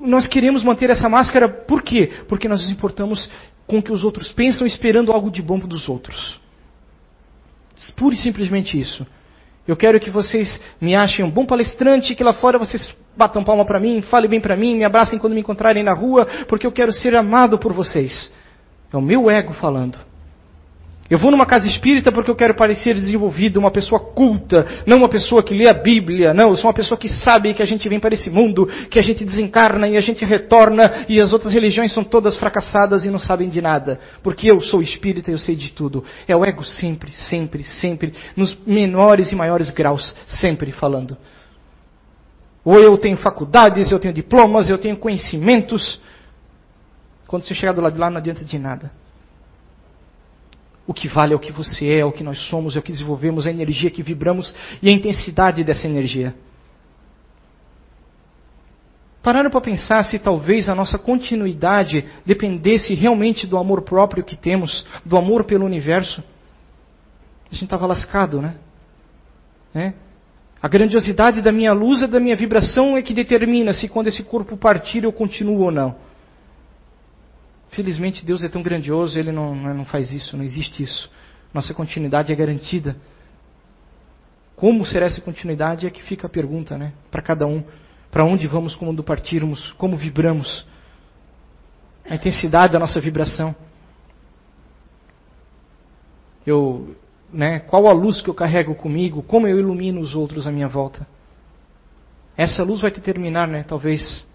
nós 0.00 0.26
queremos 0.26 0.64
manter 0.64 0.90
essa 0.90 1.08
máscara 1.08 1.48
por 1.48 1.82
quê? 1.82 2.10
Porque 2.26 2.48
nós 2.48 2.62
nos 2.62 2.70
importamos 2.70 3.30
com 3.66 3.78
o 3.78 3.82
que 3.82 3.92
os 3.92 4.02
outros 4.02 4.32
pensam, 4.32 4.66
esperando 4.66 5.12
algo 5.12 5.30
de 5.30 5.42
bom 5.42 5.58
dos 5.58 5.88
outros. 5.88 6.40
Pura 7.96 8.14
e 8.14 8.18
simplesmente 8.18 8.78
isso. 8.78 9.06
Eu 9.68 9.76
quero 9.76 10.00
que 10.00 10.10
vocês 10.10 10.60
me 10.80 10.96
achem 10.96 11.24
um 11.24 11.30
bom 11.30 11.46
palestrante, 11.46 12.14
que 12.14 12.24
lá 12.24 12.32
fora 12.32 12.58
vocês 12.58 12.96
batam 13.16 13.44
palma 13.44 13.64
para 13.64 13.78
mim, 13.78 14.02
falem 14.02 14.28
bem 14.28 14.40
para 14.40 14.56
mim, 14.56 14.74
me 14.74 14.84
abracem 14.84 15.18
quando 15.18 15.34
me 15.34 15.40
encontrarem 15.40 15.84
na 15.84 15.92
rua, 15.92 16.26
porque 16.48 16.66
eu 16.66 16.72
quero 16.72 16.92
ser 16.92 17.14
amado 17.14 17.58
por 17.58 17.72
vocês. 17.72 18.32
É 18.92 18.96
o 18.96 19.02
meu 19.02 19.30
ego 19.30 19.52
falando. 19.52 20.09
Eu 21.10 21.18
vou 21.18 21.32
numa 21.32 21.44
casa 21.44 21.66
espírita 21.66 22.12
porque 22.12 22.30
eu 22.30 22.36
quero 22.36 22.54
parecer 22.54 22.94
desenvolvido, 22.94 23.58
uma 23.58 23.72
pessoa 23.72 23.98
culta, 23.98 24.64
não 24.86 24.98
uma 24.98 25.08
pessoa 25.08 25.42
que 25.42 25.52
lê 25.52 25.68
a 25.68 25.74
Bíblia, 25.74 26.32
não, 26.32 26.50
eu 26.50 26.56
sou 26.56 26.68
uma 26.68 26.72
pessoa 26.72 26.96
que 26.96 27.08
sabe 27.08 27.52
que 27.52 27.60
a 27.60 27.66
gente 27.66 27.88
vem 27.88 27.98
para 27.98 28.14
esse 28.14 28.30
mundo, 28.30 28.66
que 28.88 28.96
a 28.96 29.02
gente 29.02 29.24
desencarna 29.24 29.88
e 29.88 29.96
a 29.96 30.00
gente 30.00 30.24
retorna 30.24 31.04
e 31.08 31.20
as 31.20 31.32
outras 31.32 31.52
religiões 31.52 31.92
são 31.92 32.04
todas 32.04 32.36
fracassadas 32.36 33.04
e 33.04 33.10
não 33.10 33.18
sabem 33.18 33.48
de 33.48 33.60
nada, 33.60 33.98
porque 34.22 34.48
eu 34.48 34.60
sou 34.60 34.80
espírita 34.80 35.32
e 35.32 35.34
eu 35.34 35.38
sei 35.38 35.56
de 35.56 35.72
tudo. 35.72 36.04
É 36.28 36.36
o 36.36 36.44
ego 36.44 36.62
sempre, 36.62 37.10
sempre, 37.10 37.64
sempre, 37.64 38.14
nos 38.36 38.56
menores 38.64 39.32
e 39.32 39.34
maiores 39.34 39.70
graus, 39.70 40.14
sempre 40.28 40.70
falando. 40.70 41.16
Ou 42.64 42.78
eu 42.78 42.96
tenho 42.98 43.16
faculdades, 43.16 43.90
eu 43.90 43.98
tenho 43.98 44.14
diplomas, 44.14 44.70
eu 44.70 44.78
tenho 44.78 44.96
conhecimentos. 44.96 46.00
Quando 47.26 47.42
você 47.42 47.52
chegar 47.52 47.72
do 47.72 47.80
lado 47.80 47.94
de 47.94 47.98
lá 47.98 48.08
não 48.08 48.18
adianta 48.18 48.44
de 48.44 48.58
nada. 48.60 48.99
O 50.90 50.92
que 50.92 51.06
vale 51.06 51.32
é 51.32 51.36
o 51.36 51.38
que 51.38 51.52
você 51.52 51.86
é, 51.86 51.98
é 52.00 52.04
o 52.04 52.10
que 52.10 52.24
nós 52.24 52.48
somos, 52.48 52.74
é 52.74 52.80
o 52.80 52.82
que 52.82 52.90
desenvolvemos, 52.90 53.46
a 53.46 53.50
energia 53.52 53.92
que 53.92 54.02
vibramos 54.02 54.52
e 54.82 54.88
a 54.88 54.92
intensidade 54.92 55.62
dessa 55.62 55.86
energia. 55.86 56.34
Pararam 59.22 59.50
para 59.50 59.60
pensar 59.60 60.02
se 60.02 60.18
talvez 60.18 60.68
a 60.68 60.74
nossa 60.74 60.98
continuidade 60.98 62.04
dependesse 62.26 62.92
realmente 62.92 63.46
do 63.46 63.56
amor 63.56 63.82
próprio 63.82 64.24
que 64.24 64.36
temos, 64.36 64.84
do 65.06 65.16
amor 65.16 65.44
pelo 65.44 65.64
universo? 65.64 66.24
A 67.48 67.54
gente 67.54 67.62
estava 67.62 67.86
lascado, 67.86 68.42
né? 68.42 68.56
né? 69.72 69.94
A 70.60 70.66
grandiosidade 70.66 71.40
da 71.40 71.52
minha 71.52 71.72
luz 71.72 72.02
e 72.02 72.08
da 72.08 72.18
minha 72.18 72.34
vibração 72.34 72.96
é 72.96 73.02
que 73.02 73.14
determina 73.14 73.72
se 73.72 73.88
quando 73.88 74.08
esse 74.08 74.24
corpo 74.24 74.56
partir 74.56 75.04
eu 75.04 75.12
continuo 75.12 75.60
ou 75.60 75.70
não. 75.70 76.09
Felizmente 77.70 78.24
Deus 78.24 78.42
é 78.42 78.48
tão 78.48 78.62
grandioso, 78.62 79.18
Ele 79.18 79.30
não, 79.30 79.54
não 79.54 79.84
faz 79.84 80.12
isso, 80.12 80.36
não 80.36 80.44
existe 80.44 80.82
isso. 80.82 81.10
Nossa 81.54 81.72
continuidade 81.72 82.32
é 82.32 82.36
garantida. 82.36 82.96
Como 84.56 84.84
será 84.84 85.06
essa 85.06 85.20
continuidade 85.20 85.86
é 85.86 85.90
que 85.90 86.02
fica 86.02 86.26
a 86.26 86.30
pergunta, 86.30 86.76
né? 86.76 86.92
Para 87.10 87.22
cada 87.22 87.46
um. 87.46 87.64
Para 88.10 88.24
onde 88.24 88.46
vamos 88.46 88.76
quando 88.76 89.02
partirmos? 89.02 89.72
Como 89.72 89.96
vibramos? 89.96 90.66
A 92.04 92.14
intensidade 92.14 92.72
da 92.72 92.78
nossa 92.78 93.00
vibração. 93.00 93.54
Eu, 96.46 96.96
né? 97.32 97.60
Qual 97.60 97.86
a 97.86 97.92
luz 97.92 98.20
que 98.20 98.28
eu 98.28 98.34
carrego 98.34 98.74
comigo? 98.74 99.22
Como 99.22 99.46
eu 99.46 99.58
ilumino 99.58 100.00
os 100.00 100.14
outros 100.14 100.46
à 100.46 100.52
minha 100.52 100.68
volta? 100.68 101.06
Essa 102.36 102.64
luz 102.64 102.80
vai 102.80 102.90
determinar, 102.90 103.46
né? 103.46 103.62
Talvez 103.62 104.26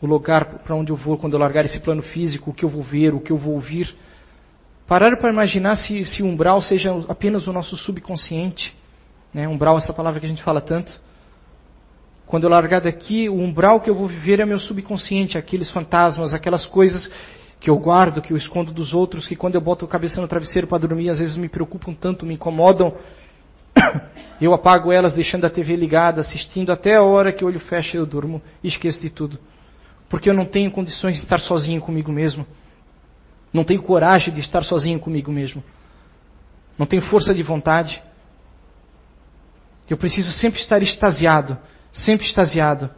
o 0.00 0.06
lugar 0.06 0.44
para 0.64 0.74
onde 0.74 0.90
eu 0.90 0.96
vou 0.96 1.18
quando 1.18 1.34
eu 1.34 1.38
largar 1.38 1.64
esse 1.64 1.80
plano 1.80 2.02
físico, 2.02 2.50
o 2.50 2.54
que 2.54 2.64
eu 2.64 2.68
vou 2.68 2.82
ver, 2.82 3.14
o 3.14 3.20
que 3.20 3.30
eu 3.30 3.36
vou 3.36 3.54
ouvir. 3.54 3.94
Parar 4.86 5.16
para 5.18 5.30
imaginar 5.30 5.76
se, 5.76 6.04
se 6.04 6.22
umbral 6.22 6.60
seja 6.62 6.90
apenas 7.08 7.46
o 7.46 7.52
nosso 7.52 7.76
subconsciente. 7.76 8.74
Né? 9.32 9.46
Umbral, 9.46 9.78
essa 9.78 9.92
palavra 9.92 10.18
que 10.18 10.26
a 10.26 10.28
gente 10.28 10.42
fala 10.42 10.60
tanto. 10.60 10.92
Quando 12.26 12.44
eu 12.44 12.50
largar 12.50 12.80
daqui, 12.80 13.28
o 13.28 13.34
umbral 13.34 13.80
que 13.80 13.90
eu 13.90 13.94
vou 13.94 14.08
viver 14.08 14.40
é 14.40 14.44
meu 14.44 14.58
subconsciente, 14.58 15.36
aqueles 15.36 15.70
fantasmas, 15.70 16.32
aquelas 16.32 16.64
coisas 16.64 17.10
que 17.60 17.68
eu 17.68 17.76
guardo, 17.76 18.22
que 18.22 18.32
eu 18.32 18.36
escondo 18.36 18.72
dos 18.72 18.94
outros, 18.94 19.26
que 19.26 19.36
quando 19.36 19.54
eu 19.54 19.60
boto 19.60 19.84
a 19.84 19.88
cabeça 19.88 20.20
no 20.20 20.26
travesseiro 20.26 20.66
para 20.66 20.78
dormir, 20.78 21.10
às 21.10 21.18
vezes 21.18 21.36
me 21.36 21.48
preocupam 21.48 21.92
tanto, 21.92 22.24
me 22.24 22.34
incomodam. 22.34 22.94
Eu 24.40 24.54
apago 24.54 24.90
elas 24.90 25.12
deixando 25.12 25.44
a 25.44 25.50
TV 25.50 25.76
ligada, 25.76 26.22
assistindo 26.22 26.72
até 26.72 26.96
a 26.96 27.02
hora 27.02 27.30
que 27.30 27.44
o 27.44 27.46
olho 27.46 27.60
fecha 27.60 27.98
eu 27.98 28.06
durmo 28.06 28.40
e 28.64 28.68
esqueço 28.68 28.98
de 29.02 29.10
tudo. 29.10 29.38
Porque 30.10 30.28
eu 30.28 30.34
não 30.34 30.44
tenho 30.44 30.72
condições 30.72 31.14
de 31.14 31.22
estar 31.22 31.38
sozinho 31.38 31.80
comigo 31.80 32.10
mesmo. 32.10 32.44
Não 33.52 33.62
tenho 33.62 33.80
coragem 33.80 34.34
de 34.34 34.40
estar 34.40 34.64
sozinho 34.64 34.98
comigo 34.98 35.30
mesmo. 35.30 35.62
Não 36.76 36.84
tenho 36.84 37.02
força 37.02 37.32
de 37.32 37.42
vontade. 37.44 38.02
Eu 39.88 39.96
preciso 39.96 40.32
sempre 40.32 40.60
estar 40.60 40.82
extasiado, 40.82 41.56
sempre 41.92 42.26
extasiado. 42.26 42.90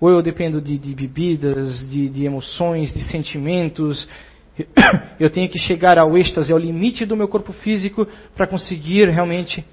Ou 0.00 0.10
eu 0.10 0.22
dependo 0.22 0.60
de, 0.60 0.78
de 0.78 0.94
bebidas, 0.94 1.88
de, 1.90 2.08
de 2.08 2.24
emoções, 2.24 2.94
de 2.94 3.02
sentimentos. 3.02 4.08
Eu 5.18 5.30
tenho 5.30 5.48
que 5.48 5.58
chegar 5.58 5.98
ao 5.98 6.16
êxtase, 6.16 6.52
ao 6.52 6.58
limite 6.58 7.06
do 7.06 7.16
meu 7.16 7.28
corpo 7.28 7.52
físico 7.52 8.06
para 8.34 8.46
conseguir 8.46 9.08
realmente 9.08 9.64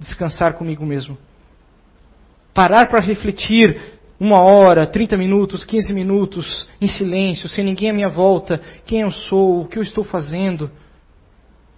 descansar 0.00 0.54
comigo 0.54 0.84
mesmo. 0.84 1.16
Parar 2.52 2.88
para 2.88 3.00
refletir 3.00 3.93
uma 4.18 4.40
hora, 4.40 4.86
30 4.86 5.16
minutos, 5.16 5.64
15 5.64 5.92
minutos 5.92 6.68
em 6.80 6.88
silêncio, 6.88 7.48
sem 7.48 7.64
ninguém 7.64 7.90
à 7.90 7.92
minha 7.92 8.08
volta, 8.08 8.60
quem 8.86 9.00
eu 9.00 9.10
sou, 9.10 9.62
o 9.62 9.68
que 9.68 9.78
eu 9.78 9.82
estou 9.82 10.04
fazendo, 10.04 10.70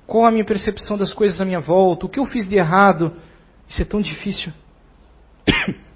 qual 0.07 0.25
a 0.25 0.31
minha 0.31 0.45
percepção 0.45 0.97
das 0.97 1.13
coisas 1.13 1.41
à 1.41 1.45
minha 1.45 1.61
volta, 1.61 2.07
o 2.07 2.09
que 2.09 2.21
eu 2.21 2.27
fiz 2.27 2.49
de 2.49 2.57
errado. 2.57 3.13
Isso 3.69 3.83
é 3.83 3.85
tão 3.85 4.01
difícil. 4.01 4.53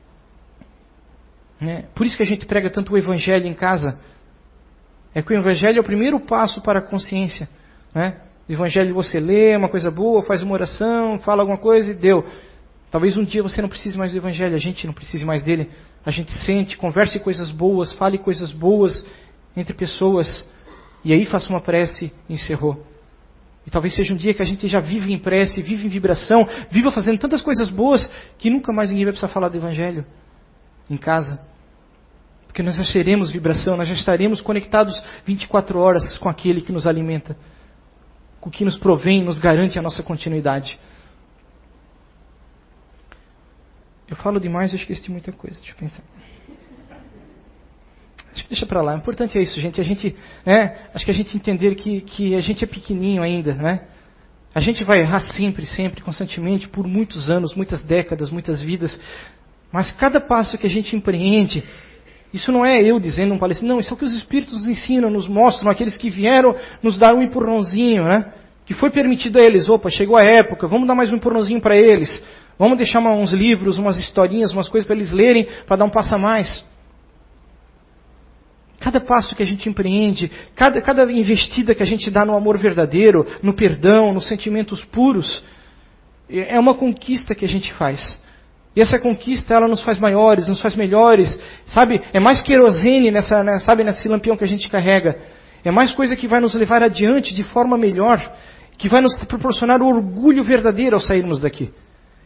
Né? 1.61 1.85
Por 1.95 2.07
isso 2.07 2.17
que 2.17 2.23
a 2.23 2.27
gente 2.27 2.47
prega 2.47 2.71
tanto 2.71 2.95
o 2.95 2.97
Evangelho 2.97 3.47
em 3.47 3.53
casa. 3.53 4.01
É 5.15 5.21
que 5.21 5.31
o 5.31 5.37
Evangelho 5.37 5.77
é 5.77 5.81
o 5.83 5.85
primeiro 5.85 6.19
passo 6.19 6.63
para 6.63 6.79
a 6.79 6.83
consciência. 6.83 7.51
Né? 7.95 8.17
O 8.49 8.53
Evangelho 8.53 8.95
você 8.95 9.21
lê 9.21 9.55
uma 9.57 9.69
coisa 9.69 9.91
boa, 9.91 10.23
faz 10.23 10.43
uma 10.43 10.55
oração, 10.55 11.19
fala 11.19 11.43
alguma 11.43 11.59
coisa 11.59 11.91
e 11.91 11.95
deu. 11.95 12.25
Talvez 12.91 13.17
um 13.17 13.25
dia 13.25 13.43
você 13.43 13.63
não 13.63 13.69
precise 13.69 13.97
mais 13.97 14.13
do 14.13 14.19
Evangelho, 14.19 14.55
a 14.55 14.59
gente 14.59 14.87
não 14.87 14.93
precise 14.93 15.25
mais 15.25 15.43
dele. 15.43 15.71
A 16.05 16.11
gente 16.11 16.33
sente, 16.33 16.77
converse 16.77 17.21
coisas 17.21 17.51
boas, 17.51 17.93
fale 17.93 18.19
coisas 18.19 18.51
boas 18.51 19.07
entre 19.57 19.75
pessoas. 19.75 20.47
E 21.05 21.13
aí 21.13 21.25
faça 21.25 21.49
uma 21.49 21.61
prece 21.61 22.13
e 22.29 22.35
encerrou. 22.35 22.85
E 23.67 23.71
talvez 23.71 23.95
seja 23.95 24.13
um 24.13 24.17
dia 24.17 24.35
que 24.35 24.43
a 24.43 24.47
gente 24.47 24.67
já 24.67 24.81
vive 24.81 25.13
em 25.13 25.19
prece, 25.19 25.63
vive 25.63 25.87
em 25.87 25.89
vibração, 25.89 26.49
viva 26.71 26.91
fazendo 26.91 27.19
tantas 27.19 27.43
coisas 27.43 27.69
boas 27.69 28.11
que 28.39 28.51
nunca 28.51 28.73
mais 28.73 28.91
ninguém 28.91 29.05
vai 29.05 29.13
precisar 29.13 29.33
falar 29.33 29.49
do 29.49 29.57
Evangelho 29.57 30.05
em 30.89 30.97
casa. 30.97 31.41
Porque 32.47 32.63
nós 32.63 32.75
já 32.75 32.85
seremos 32.85 33.31
vibração, 33.31 33.77
nós 33.77 33.87
já 33.87 33.95
estaremos 33.95 34.41
conectados 34.41 35.01
24 35.25 35.79
horas 35.79 36.19
com 36.19 36.29
aquele 36.29 36.61
que 36.61 36.73
nos 36.73 36.87
alimenta, 36.87 37.37
com 38.41 38.49
o 38.49 38.53
que 38.53 38.65
nos 38.65 38.77
provém, 38.77 39.23
nos 39.23 39.39
garante 39.39 39.79
a 39.79 39.83
nossa 39.83 40.03
continuidade. 40.03 40.77
Eu 44.11 44.17
falo 44.17 44.41
demais, 44.41 44.73
eu 44.73 44.77
esqueci 44.77 45.11
muita 45.11 45.31
coisa, 45.31 45.57
deixa 45.59 45.73
eu 45.73 45.77
pensar. 45.77 46.03
Acho 48.35 48.43
que 48.43 48.51
deixa 48.51 48.67
para 48.67 48.83
lá. 48.83 48.95
O 48.95 48.99
importante 48.99 49.39
é 49.39 49.43
isso, 49.43 49.61
gente. 49.61 49.81
A 49.81 49.85
gente, 49.85 50.17
né, 50.45 50.79
acho 50.93 51.05
que 51.05 51.11
a 51.11 51.15
gente 51.15 51.37
entender 51.37 51.75
que, 51.77 52.01
que 52.01 52.35
a 52.35 52.41
gente 52.41 52.65
é 52.65 52.67
pequenininho 52.67 53.23
ainda, 53.23 53.55
né? 53.55 53.83
A 54.53 54.61
gente 54.61 54.83
vai 54.83 55.01
errar 55.01 55.21
sempre, 55.21 55.65
sempre, 55.65 56.03
constantemente, 56.03 56.69
por 56.69 56.87
muitos 56.87 57.31
anos, 57.31 57.55
muitas 57.55 57.83
décadas, 57.83 58.31
muitas 58.31 58.61
vidas. 58.61 58.99
Mas 59.71 59.93
cada 59.93 60.21
passo 60.21 60.59
que 60.59 60.67
a 60.67 60.71
gente 60.71 60.97
empreende, 60.97 61.63
isso 62.35 62.51
não 62.51 62.67
é 62.67 62.83
eu 62.83 62.99
dizendo 62.99 63.33
um 63.33 63.39
palestra, 63.39 63.67
não, 63.67 63.79
isso 63.79 63.93
é 63.93 63.95
o 63.95 63.97
que 63.97 64.05
os 64.05 64.15
Espíritos 64.15 64.55
nos 64.55 64.69
ensinam, 64.69 65.09
nos 65.09 65.29
mostram, 65.29 65.71
aqueles 65.71 65.97
que 65.97 66.11
vieram 66.11 66.57
nos 66.83 66.99
dar 66.99 67.15
um 67.15 67.23
empurrãozinho, 67.23 68.03
né? 68.05 68.33
Que 68.67 68.75
foi 68.75 68.91
permitido 68.91 69.39
a 69.39 69.43
eles, 69.43 69.69
opa, 69.69 69.89
chegou 69.89 70.17
a 70.17 70.25
época, 70.25 70.67
vamos 70.67 70.89
dar 70.89 70.97
mais 70.97 71.13
um 71.13 71.17
empurrãozinho 71.17 71.61
para 71.61 71.77
eles. 71.77 72.21
Vamos 72.61 72.77
deixar 72.77 73.01
uns 73.01 73.33
livros, 73.33 73.79
umas 73.79 73.97
historinhas, 73.97 74.53
umas 74.53 74.69
coisas 74.69 74.87
para 74.87 74.95
eles 74.95 75.11
lerem, 75.11 75.49
para 75.67 75.77
dar 75.77 75.87
um 75.87 75.91
passo 75.91 76.15
a 76.15 76.19
mais. 76.19 76.63
Cada 78.79 79.01
passo 79.01 79.35
que 79.35 79.43
a 79.43 79.47
gente 79.47 79.67
empreende, 79.67 80.31
cada, 80.55 80.79
cada 80.83 81.11
investida 81.11 81.75
que 81.75 81.83
a 81.83 81.87
gente 81.87 82.11
dá 82.11 82.23
no 82.23 82.37
amor 82.37 82.59
verdadeiro, 82.59 83.27
no 83.43 83.55
perdão, 83.55 84.13
nos 84.13 84.29
sentimentos 84.29 84.85
puros, 84.85 85.43
é 86.29 86.61
uma 86.61 86.75
conquista 86.75 87.35
que 87.35 87.47
a 87.47 87.49
gente 87.49 87.73
faz. 87.73 88.21
E 88.77 88.83
essa 88.83 88.99
conquista, 88.99 89.55
ela 89.55 89.67
nos 89.67 89.83
faz 89.83 89.99
maiores, 89.99 90.47
nos 90.47 90.61
faz 90.61 90.77
melhores, 90.77 91.41
sabe? 91.67 91.99
É 92.13 92.21
mais 92.21 92.43
querosene 92.43 93.11
nessa, 93.11 93.43
né, 93.43 93.59
sabe, 93.61 93.85
nesse 93.85 94.07
lampião 94.07 94.37
que 94.37 94.45
a 94.45 94.47
gente 94.47 94.69
carrega. 94.69 95.19
É 95.65 95.71
mais 95.71 95.93
coisa 95.93 96.15
que 96.15 96.29
vai 96.29 96.41
nos 96.41 96.55
levar 96.55 96.83
adiante 96.83 97.35
de 97.35 97.43
forma 97.43 97.79
melhor, 97.79 98.21
que 98.77 98.87
vai 98.87 99.01
nos 99.01 99.17
proporcionar 99.25 99.81
o 99.81 99.87
orgulho 99.87 100.45
verdadeiro 100.45 100.95
ao 100.95 101.01
sairmos 101.01 101.41
daqui. 101.41 101.73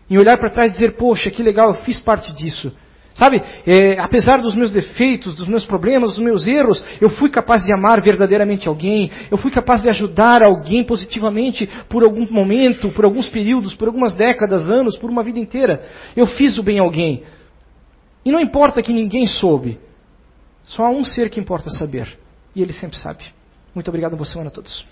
Em 0.09 0.19
olhar 0.19 0.37
para 0.39 0.51
trás 0.51 0.71
e 0.71 0.75
dizer, 0.75 0.97
poxa, 0.97 1.31
que 1.31 1.43
legal, 1.43 1.69
eu 1.71 1.75
fiz 1.77 2.01
parte 2.01 2.33
disso. 2.33 2.73
Sabe, 3.15 3.41
é, 3.65 3.97
apesar 4.01 4.39
dos 4.39 4.57
meus 4.57 4.73
defeitos, 4.73 5.37
dos 5.37 5.47
meus 5.47 5.65
problemas, 5.65 6.11
dos 6.11 6.19
meus 6.19 6.49
erros, 6.49 6.85
eu 7.01 7.09
fui 7.09 7.31
capaz 7.31 7.63
de 7.63 7.73
amar 7.73 8.01
verdadeiramente 8.01 8.67
alguém, 8.67 9.09
eu 9.31 9.39
fui 9.39 9.53
capaz 9.53 9.83
de 9.83 9.89
ajudar 9.89 10.43
alguém 10.43 10.83
positivamente 10.83 11.69
por 11.89 12.03
algum 12.03 12.27
momento, 12.29 12.91
por 12.91 13.05
alguns 13.05 13.29
períodos, 13.29 13.73
por 13.75 13.87
algumas 13.87 14.15
décadas, 14.15 14.69
anos, 14.69 14.97
por 14.97 15.11
uma 15.11 15.23
vida 15.23 15.39
inteira. 15.39 15.87
Eu 16.17 16.27
fiz 16.27 16.59
o 16.59 16.63
bem 16.63 16.81
a 16.81 16.83
alguém. 16.83 17.23
E 18.25 18.33
não 18.33 18.41
importa 18.41 18.83
que 18.83 18.93
ninguém 18.93 19.29
soube, 19.29 19.79
só 20.65 20.87
há 20.87 20.91
um 20.91 21.05
ser 21.05 21.31
que 21.31 21.39
importa 21.39 21.71
saber, 21.71 22.19
e 22.55 22.63
ele 22.63 22.73
sempre 22.73 22.99
sabe. 22.99 23.25
Muito 23.73 23.87
obrigado, 23.89 24.17
boa 24.17 24.27
semana 24.27 24.51
a 24.51 24.53
todos. 24.53 24.85